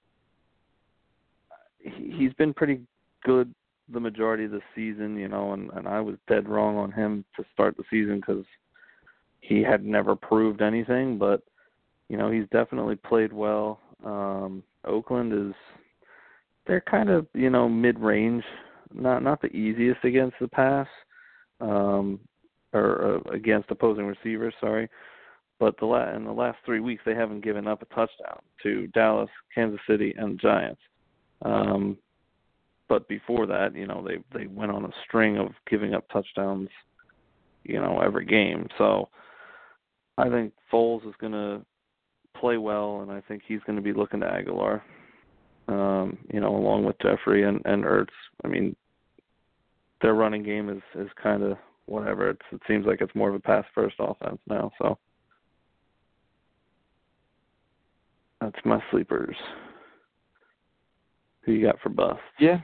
[1.80, 2.80] he he's been pretty
[3.24, 3.52] good
[3.92, 7.24] the majority of the season, you know, and and I was dead wrong on him
[7.36, 8.44] to start the season cuz
[9.40, 11.42] he had never proved anything, but
[12.08, 13.80] you know, he's definitely played well.
[14.04, 15.54] Um Oakland is
[16.66, 18.44] they're kind of, you know, mid-range,
[18.92, 20.88] not not the easiest against the pass.
[21.60, 22.20] Um
[22.72, 24.88] or uh, against opposing receivers, sorry
[25.58, 28.86] but the la- in the last three weeks they haven't given up a touchdown to
[28.88, 30.80] Dallas, Kansas City, and Giants.
[31.42, 31.96] Um,
[32.88, 36.68] but before that, you know, they they went on a string of giving up touchdowns,
[37.62, 38.68] you know, every game.
[38.78, 39.08] So
[40.18, 41.64] I think Foles is going to
[42.38, 44.82] play well, and I think he's going to be looking to Agholor,
[45.68, 48.08] um, you know, along with Jeffery and and Ertz.
[48.44, 48.74] I mean,
[50.02, 51.56] their running game is is kind of
[51.86, 52.30] whatever.
[52.30, 54.70] It's, it seems like it's more of a pass first offense now.
[54.78, 54.98] So.
[58.44, 59.36] That's my sleepers.
[61.42, 62.20] Who you got for bust?
[62.38, 62.60] Yeah.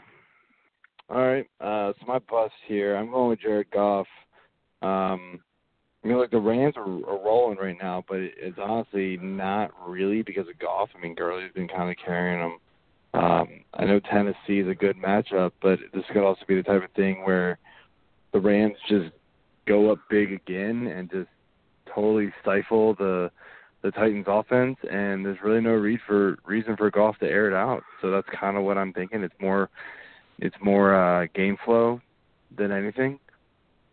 [1.09, 1.47] All right.
[1.59, 2.97] Uh, so my bust here.
[2.97, 4.07] I'm going with Jared Goff.
[4.83, 5.41] Um,
[6.05, 10.21] I mean, like the Rams are, are rolling right now, but it's honestly not really
[10.21, 10.91] because of Goff.
[10.95, 12.59] I mean, Gurley's been kind of carrying them.
[13.13, 16.85] Um, I know Tennessee is a good matchup, but this could also be the type
[16.85, 17.59] of thing where
[18.33, 19.11] the Rams just
[19.67, 21.29] go up big again and just
[21.93, 23.31] totally stifle the
[23.83, 27.55] the Titans offense and there's really no read for reason for Goff to air it
[27.55, 27.83] out.
[28.03, 29.23] So that's kind of what I'm thinking.
[29.23, 29.71] It's more
[30.39, 32.01] it's more uh game flow
[32.57, 33.19] than anything.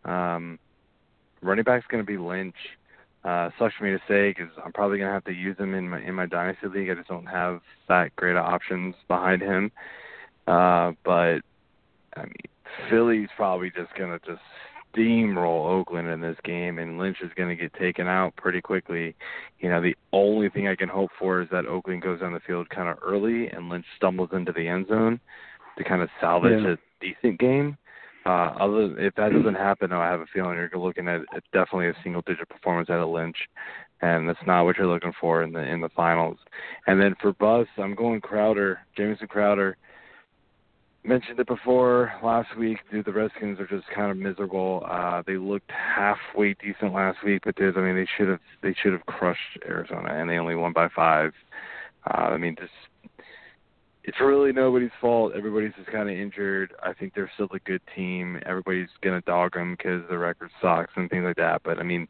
[0.04, 0.60] Um
[1.42, 2.56] running back's going to be Lynch.
[3.28, 5.74] Uh sucks for me to say cuz I'm probably going to have to use him
[5.74, 6.90] in my in my dynasty league.
[6.90, 9.72] I just don't have that great of options behind him.
[10.48, 11.40] Uh but
[12.16, 12.46] I mean
[12.90, 14.42] Philly's probably just going to just
[14.94, 19.16] steamroll Oakland in this game, and Lynch is going to get taken out pretty quickly.
[19.60, 22.40] You know, the only thing I can hope for is that Oakland goes on the
[22.40, 25.20] field kind of early, and Lynch stumbles into the end zone
[25.78, 26.74] to kind of salvage Yeah.
[26.74, 27.78] a decent game.
[28.28, 31.88] Uh, other if that doesn't happen, I have a feeling you're looking at at definitely
[31.88, 33.38] a single-digit performance out of Lynch,
[34.02, 36.38] and that's not what you're looking for in the in the finals.
[36.88, 39.78] And then for Buzz, I'm going Crowder, Jamison Crowder
[41.06, 42.80] mentioned it before last week.
[42.92, 44.86] Dude, the Redskins are just kind of miserable.
[44.86, 48.76] Uh, they looked halfway decent last week, but dude, I mean, they should have they
[48.84, 51.32] should have crushed Arizona, and they only won by five.
[52.06, 52.74] Uh, I mean, just
[54.08, 55.34] it's really nobody's fault.
[55.36, 56.74] Everybody's just kind of injured.
[56.82, 58.40] I think they're still a good team.
[58.46, 61.62] Everybody's gonna dog them because the record sucks and things like that.
[61.64, 62.08] But I mean,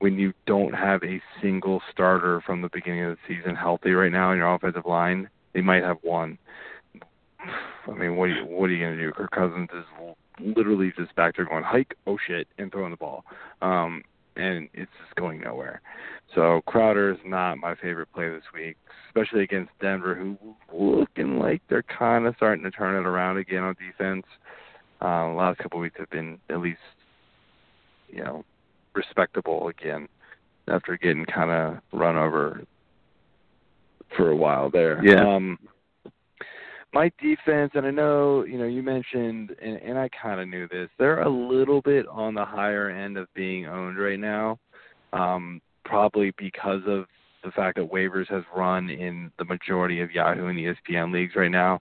[0.00, 4.10] when you don't have a single starter from the beginning of the season healthy right
[4.10, 6.36] now in your offensive line, they might have one.
[7.86, 9.12] I mean, what are you what are you gonna do?
[9.12, 9.84] Kirk Cousins is
[10.40, 13.24] literally just back there going hike, oh shit, and throwing the ball,
[13.62, 14.02] um,
[14.34, 15.80] and it's just going nowhere.
[16.34, 18.76] So Crowder is not my favorite play this week,
[19.08, 20.36] especially against Denver, who
[20.72, 24.26] looking like they're kind of starting to turn it around again on defense.
[25.00, 26.78] Uh, the last couple of weeks have been at least,
[28.08, 28.44] you know,
[28.94, 30.08] respectable again
[30.68, 32.62] after getting kind of run over
[34.16, 35.04] for a while there.
[35.04, 35.26] Yeah.
[35.26, 35.58] Um,
[36.92, 40.68] my defense, and I know you know you mentioned, and, and I kind of knew
[40.68, 40.88] this.
[40.98, 44.58] They're a little bit on the higher end of being owned right now,
[45.12, 47.06] um, probably because of
[47.42, 51.50] the fact that waivers has run in the majority of Yahoo and ESPN leagues right
[51.50, 51.80] now.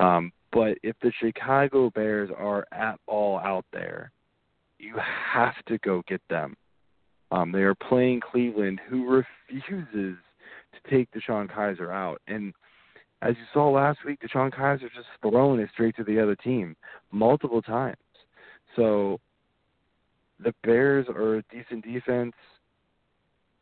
[0.00, 4.10] Um, but if the Chicago Bears are at all out there,
[4.78, 4.94] you
[5.32, 6.56] have to go get them.
[7.30, 10.16] Um, they are playing Cleveland, who refuses
[10.72, 12.54] to take DeShone Kizer out, and
[13.20, 16.76] as you saw last week, DeShone Kizer just throwing it straight to the other team
[17.10, 17.96] multiple times.
[18.76, 19.18] So
[20.38, 22.34] the Bears are a decent defense,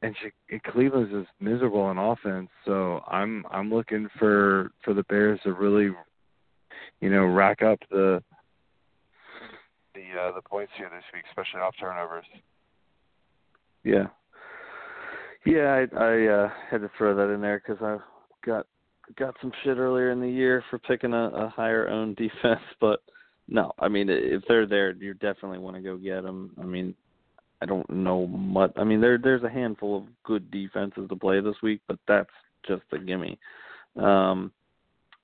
[0.03, 2.49] and Chi- Cleveland's just miserable on offense.
[2.65, 5.91] So I'm I'm looking for for the Bears to really,
[7.01, 8.23] you know, rack up the
[9.95, 12.27] the uh, the points here this week, especially off turnovers.
[13.85, 14.07] Yeah.
[15.45, 17.99] Yeah, I I uh, had to throw that in there because I
[18.45, 18.67] got
[19.17, 23.01] got some shit earlier in the year for picking a, a higher owned defense, but
[23.49, 26.51] no, I mean if they're there, you definitely want to go get them.
[26.61, 26.95] I mean,
[27.63, 28.73] I don't know much.
[28.77, 32.31] I mean, there there's a handful of good defenses to play this week, but that's
[32.67, 33.39] just a gimme.
[33.97, 34.53] Um,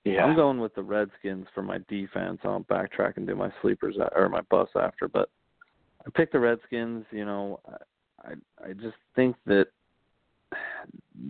[0.05, 0.25] Yeah.
[0.25, 2.41] I'm going with the Redskins for my defense.
[2.45, 5.29] I'll backtrack and do my sleepers or my bus after, but
[6.05, 7.05] I picked the Redskins.
[7.11, 7.61] You know,
[8.25, 8.33] I
[8.65, 9.67] I just think that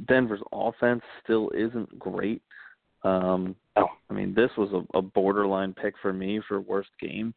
[0.07, 2.43] Denver's offense still isn't great.
[3.05, 3.89] Um, oh.
[4.09, 7.35] I mean, this was a, a borderline pick for me for worst game,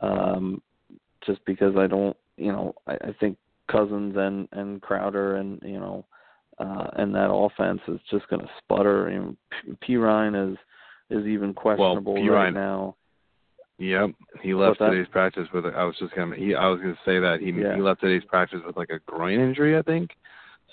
[0.00, 0.60] um,
[1.26, 3.36] just because I don't, you know, I, I think
[3.70, 6.06] Cousins and and Crowder and you know,
[6.58, 9.10] uh, and that offense is just going to sputter.
[9.10, 10.58] You know, P, Ryan is
[11.10, 12.96] is even questionable well, right now.
[13.78, 14.10] Yep,
[14.42, 15.64] he left today's practice with.
[15.66, 16.34] A, I was just gonna.
[16.34, 17.76] He, I was gonna say that he Yeah.
[17.76, 20.10] he left today's practice with like a groin injury, I think.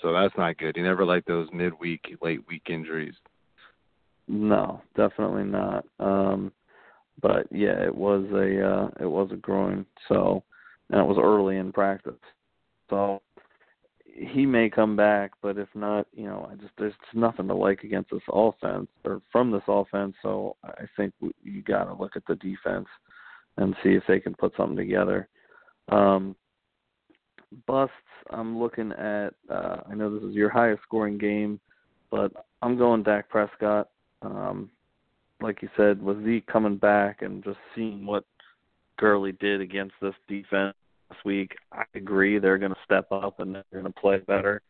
[0.02, 0.76] So that's not good.
[0.76, 3.14] He never like those midweek, late week injuries.
[4.28, 5.84] No, definitely not.
[6.00, 6.52] Um
[7.22, 9.86] but yeah, it was a uh it was a groin.
[10.08, 10.42] So
[10.90, 12.14] and it was early in practice.
[12.88, 13.22] So
[14.04, 17.82] he may come back, but if not, you know, I just there's nothing to like
[17.84, 20.14] against this offense or from this offense.
[20.22, 22.86] So I think we, you got to look at the defense
[23.58, 25.28] and see if they can put something together.
[25.88, 26.34] Um,
[27.66, 27.94] busts.
[28.30, 29.30] I'm looking at.
[29.50, 31.60] Uh, I know this is your highest scoring game,
[32.10, 32.32] but
[32.62, 33.88] I'm going Dak Prescott.
[34.22, 34.70] Um,
[35.40, 38.24] like you said, with Zeke coming back and just seeing what
[38.98, 40.74] Gurley did against this defense
[41.08, 44.62] this week, I agree they're going to step up and they're going to play better.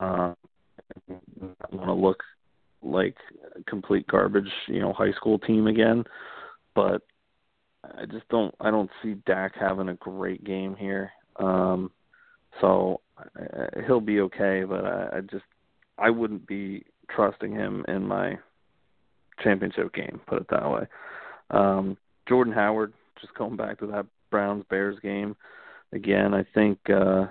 [0.00, 0.36] Um,
[1.08, 2.22] I want to look
[2.82, 3.16] like
[3.66, 6.04] complete garbage, you know, high school team again,
[6.74, 7.02] but
[7.84, 8.54] I just don't.
[8.60, 11.12] I don't see Dak having a great game here.
[11.36, 11.90] Um,
[12.60, 15.44] so uh, he'll be okay, but I, I just
[15.98, 16.84] I wouldn't be
[17.14, 18.38] trusting him in my
[19.42, 20.20] championship game.
[20.26, 20.86] Put it that way.
[21.50, 21.96] Um,
[22.28, 25.36] Jordan Howard, just going back to that Browns Bears game
[25.92, 26.34] again.
[26.34, 27.26] I think uh,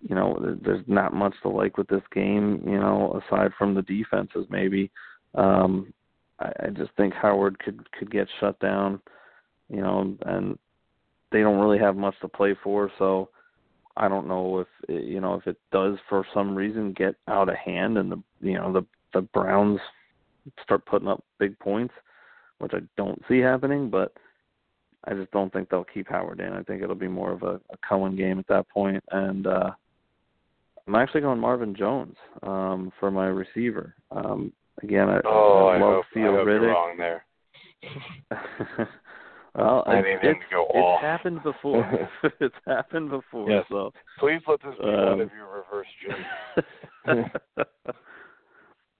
[0.00, 2.62] you know there's not much to like with this game.
[2.64, 4.90] You know, aside from the defenses, maybe.
[5.34, 5.92] Um,
[6.38, 9.00] I, I just think Howard could could get shut down.
[9.68, 10.58] You know, and
[11.30, 13.30] they don't really have much to play for, so.
[13.96, 17.48] I don't know if it, you know if it does for some reason get out
[17.50, 19.80] of hand and the you know the the Browns
[20.62, 21.94] start putting up big points,
[22.58, 24.12] which I don't see happening, but
[25.04, 26.52] I just don't think they'll keep Howard in.
[26.52, 29.02] I think it'll be more of a, a Cohen game at that point.
[29.02, 29.70] point, and uh,
[30.86, 33.94] I'm actually going Marvin Jones um, for my receiver.
[34.10, 37.24] Um, again, I, Oh, I I love hope, I Theo hope you're wrong there.
[39.54, 42.08] well, I it, need him it's, to go it's happened before.
[42.40, 43.50] it's happened before.
[43.50, 43.64] Yes.
[43.70, 45.86] So Please let this be one Um, of your reverse
[47.06, 47.30] jinx.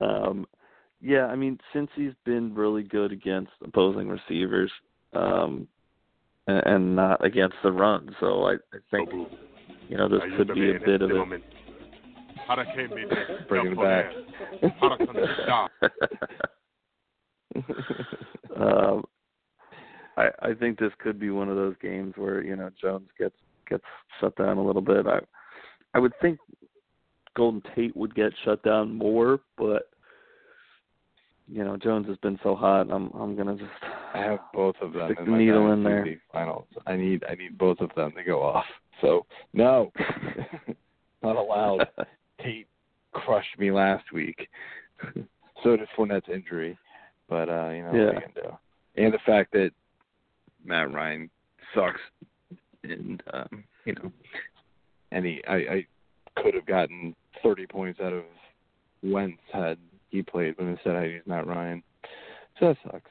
[0.01, 0.47] um,
[1.01, 4.71] yeah, I mean, since he's been really good against opposing receivers,
[5.13, 5.67] um,
[6.51, 9.11] and, and not against the run, so I, I think
[9.89, 11.25] you know this could be a bit of a.
[13.49, 14.07] Bring it back.
[18.57, 19.05] um,
[20.17, 23.37] I I think this could be one of those games where you know Jones gets
[23.69, 23.85] gets
[24.21, 25.07] shut down a little bit.
[25.07, 25.21] I
[25.95, 26.39] I would think
[27.37, 29.91] Golden Tate would get shut down more, but
[31.51, 32.91] you know Jones has been so hot.
[32.91, 33.71] I'm I'm gonna just
[34.15, 36.07] I have both of them Stick in the needle in there.
[36.33, 36.67] finals.
[36.87, 38.65] I need I need both of them to go off.
[39.01, 39.91] So no,
[41.23, 41.87] not allowed.
[42.43, 42.69] Tate
[43.13, 44.49] crushed me last week.
[45.63, 46.79] so did Fournette's injury,
[47.29, 48.13] but uh, you know what Yeah.
[48.15, 48.51] you can do.
[48.97, 49.71] And the fact that
[50.65, 51.31] Matt Ryan
[51.75, 52.01] sucks,
[52.85, 54.13] and um, you know,
[55.13, 55.87] and he I, I
[56.37, 58.25] could have gotten 30 points out of
[59.03, 59.79] Wentz had
[60.11, 61.83] he played, but instead used Matt Ryan.
[62.59, 63.11] So that sucks.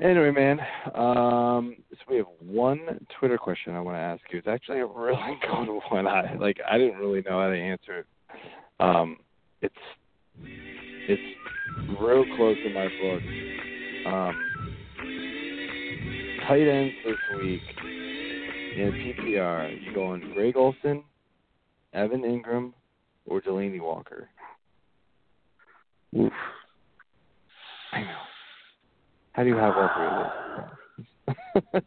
[0.00, 0.60] Anyway, man,
[0.94, 4.38] um, so we have one Twitter question I want to ask you.
[4.38, 6.06] It's actually a really good one.
[6.06, 6.58] I like.
[6.70, 8.06] I didn't really know how to answer it.
[8.78, 9.16] Um,
[9.62, 9.74] it's
[11.08, 11.22] it's
[11.98, 13.22] real close in my book.
[14.12, 14.42] Um,
[16.46, 17.62] tight ends this week
[18.76, 19.82] in PPR.
[19.82, 21.04] You going Greg Olsen,
[21.94, 22.72] Evan Engram,
[23.24, 24.28] or Delanie Walker?
[26.16, 26.32] Oof.
[27.92, 28.18] I know.
[29.32, 31.82] How do you have all three of those?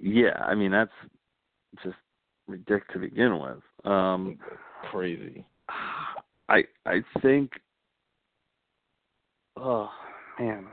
[0.00, 0.90] Yeah, I mean that's
[1.82, 1.96] just
[2.46, 3.90] ridiculous to begin with.
[3.90, 4.38] Um,
[4.90, 5.44] Crazy.
[6.48, 7.52] I I think.
[9.56, 9.90] Oh
[10.38, 10.66] man,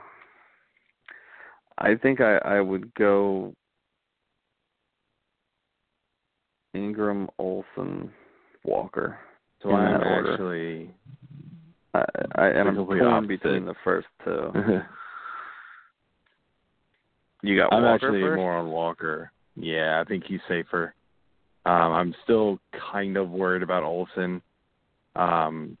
[1.78, 3.54] I think I I would go
[6.76, 8.12] Engram, Olsen,
[8.64, 9.18] Walker.
[9.62, 10.90] So I'm actually
[11.94, 12.04] I,
[12.34, 14.52] I and I'm torn between the first two.
[17.42, 18.36] You got I'm Walker actually first?
[18.36, 19.30] more on Walker.
[19.54, 20.94] Yeah, I think he's safer.
[21.66, 22.58] Um, I'm still
[22.92, 24.42] kind of worried about Olsen,
[25.16, 25.76] um,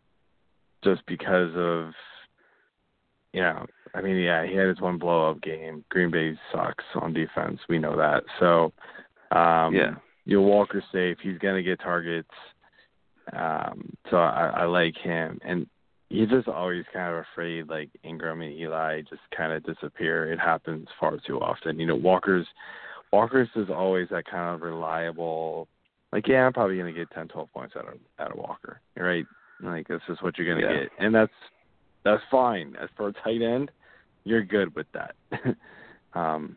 [0.84, 1.92] just because of
[3.32, 5.84] you know, I mean, yeah, he had his one blow up game.
[5.90, 7.60] Green Bay sucks on defense.
[7.68, 8.24] We know that.
[8.40, 8.72] So,
[9.32, 9.96] um, Yeah.
[10.24, 11.18] you know, Walker's safe.
[11.20, 12.30] He's gonna get targets.
[13.32, 15.66] Um, so I, I like him, and
[16.08, 20.32] he's just always kind of afraid, like Engram and Eli just kind of disappear.
[20.32, 21.78] It happens far too often.
[21.78, 22.46] You know, Walker's
[23.12, 25.68] Walker's is always that kind of reliable.
[26.12, 29.26] Like, yeah, I'm probably gonna get 10, 12 points out of out of Walker, right?
[29.60, 30.82] Like, this is what you're gonna Yeah.
[30.82, 31.32] get, and that's
[32.04, 32.76] that's fine.
[32.80, 33.70] As for a tight end,
[34.24, 35.14] you're good with that.
[36.14, 36.56] um,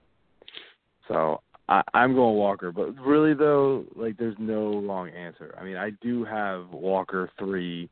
[1.08, 1.42] so
[1.72, 5.56] I, I'm going Walker, but really though, like there's no wrong answer.
[5.58, 7.90] I mean, I do have Walker three.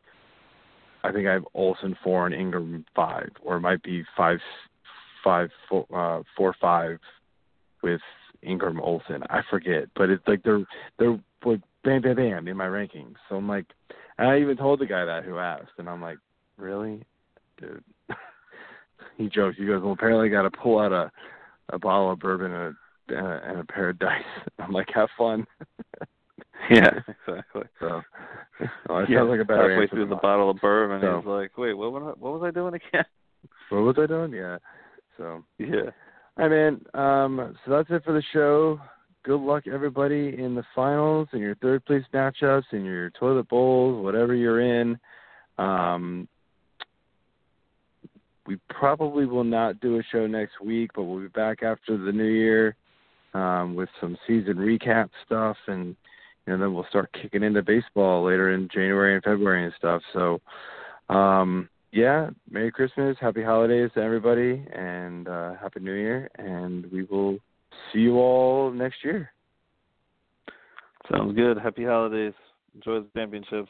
[1.05, 4.39] I think I have Olsen four and Engram five, or it might be five,
[5.23, 6.99] five, four, uh, four five,
[7.81, 8.01] with
[8.45, 9.23] Engram Olsen.
[9.29, 10.65] I forget, but it's like they're
[10.97, 13.15] they're like bam bam bam in my rankings.
[13.29, 13.65] So I'm like,
[14.17, 16.17] and I even told the guy that who asked, and I'm like,
[16.57, 17.01] really,
[17.57, 17.81] dude.
[19.17, 19.55] he jokes.
[19.57, 21.09] He goes, well, apparently I got to pull out a
[21.71, 24.23] a bottle of bourbon and a, and a pair of dice.
[24.59, 25.45] I'm like, have fun.
[26.69, 27.63] Yeah, exactly.
[27.79, 28.01] So,
[28.59, 28.69] it
[29.09, 31.73] yeah, sounds like a better halfway through the bottle of bourbon, So- he's like, "Wait,
[31.73, 31.93] what?
[31.93, 33.05] was I- What was I doing again?"
[33.69, 34.33] What was I doing?
[34.33, 34.57] Yeah.
[35.17, 35.89] So, Yeah.
[36.37, 36.81] all right, man.
[36.93, 38.79] Um, so that's it for the show.
[39.23, 44.03] Good luck, everybody, in the finals and your third place matchups and your toilet bowls,
[44.03, 44.99] whatever you're in.
[45.57, 46.27] Um,
[48.45, 52.11] we probably will not do a show next week, but we'll be back after the
[52.11, 52.75] new year
[53.33, 55.95] um, with some season recap stuff, and
[56.45, 60.01] you know, then we'll start kicking into baseball later in January and February and stuff.
[60.13, 60.41] So,
[61.13, 67.03] um, yeah, Merry Christmas, Happy Holidays to everybody, and uh, Happy New Year, and we
[67.03, 67.37] will
[67.91, 69.31] see you all next year.
[71.11, 71.57] Sounds good.
[71.57, 72.33] Happy holidays.
[72.75, 73.69] Enjoy the championships.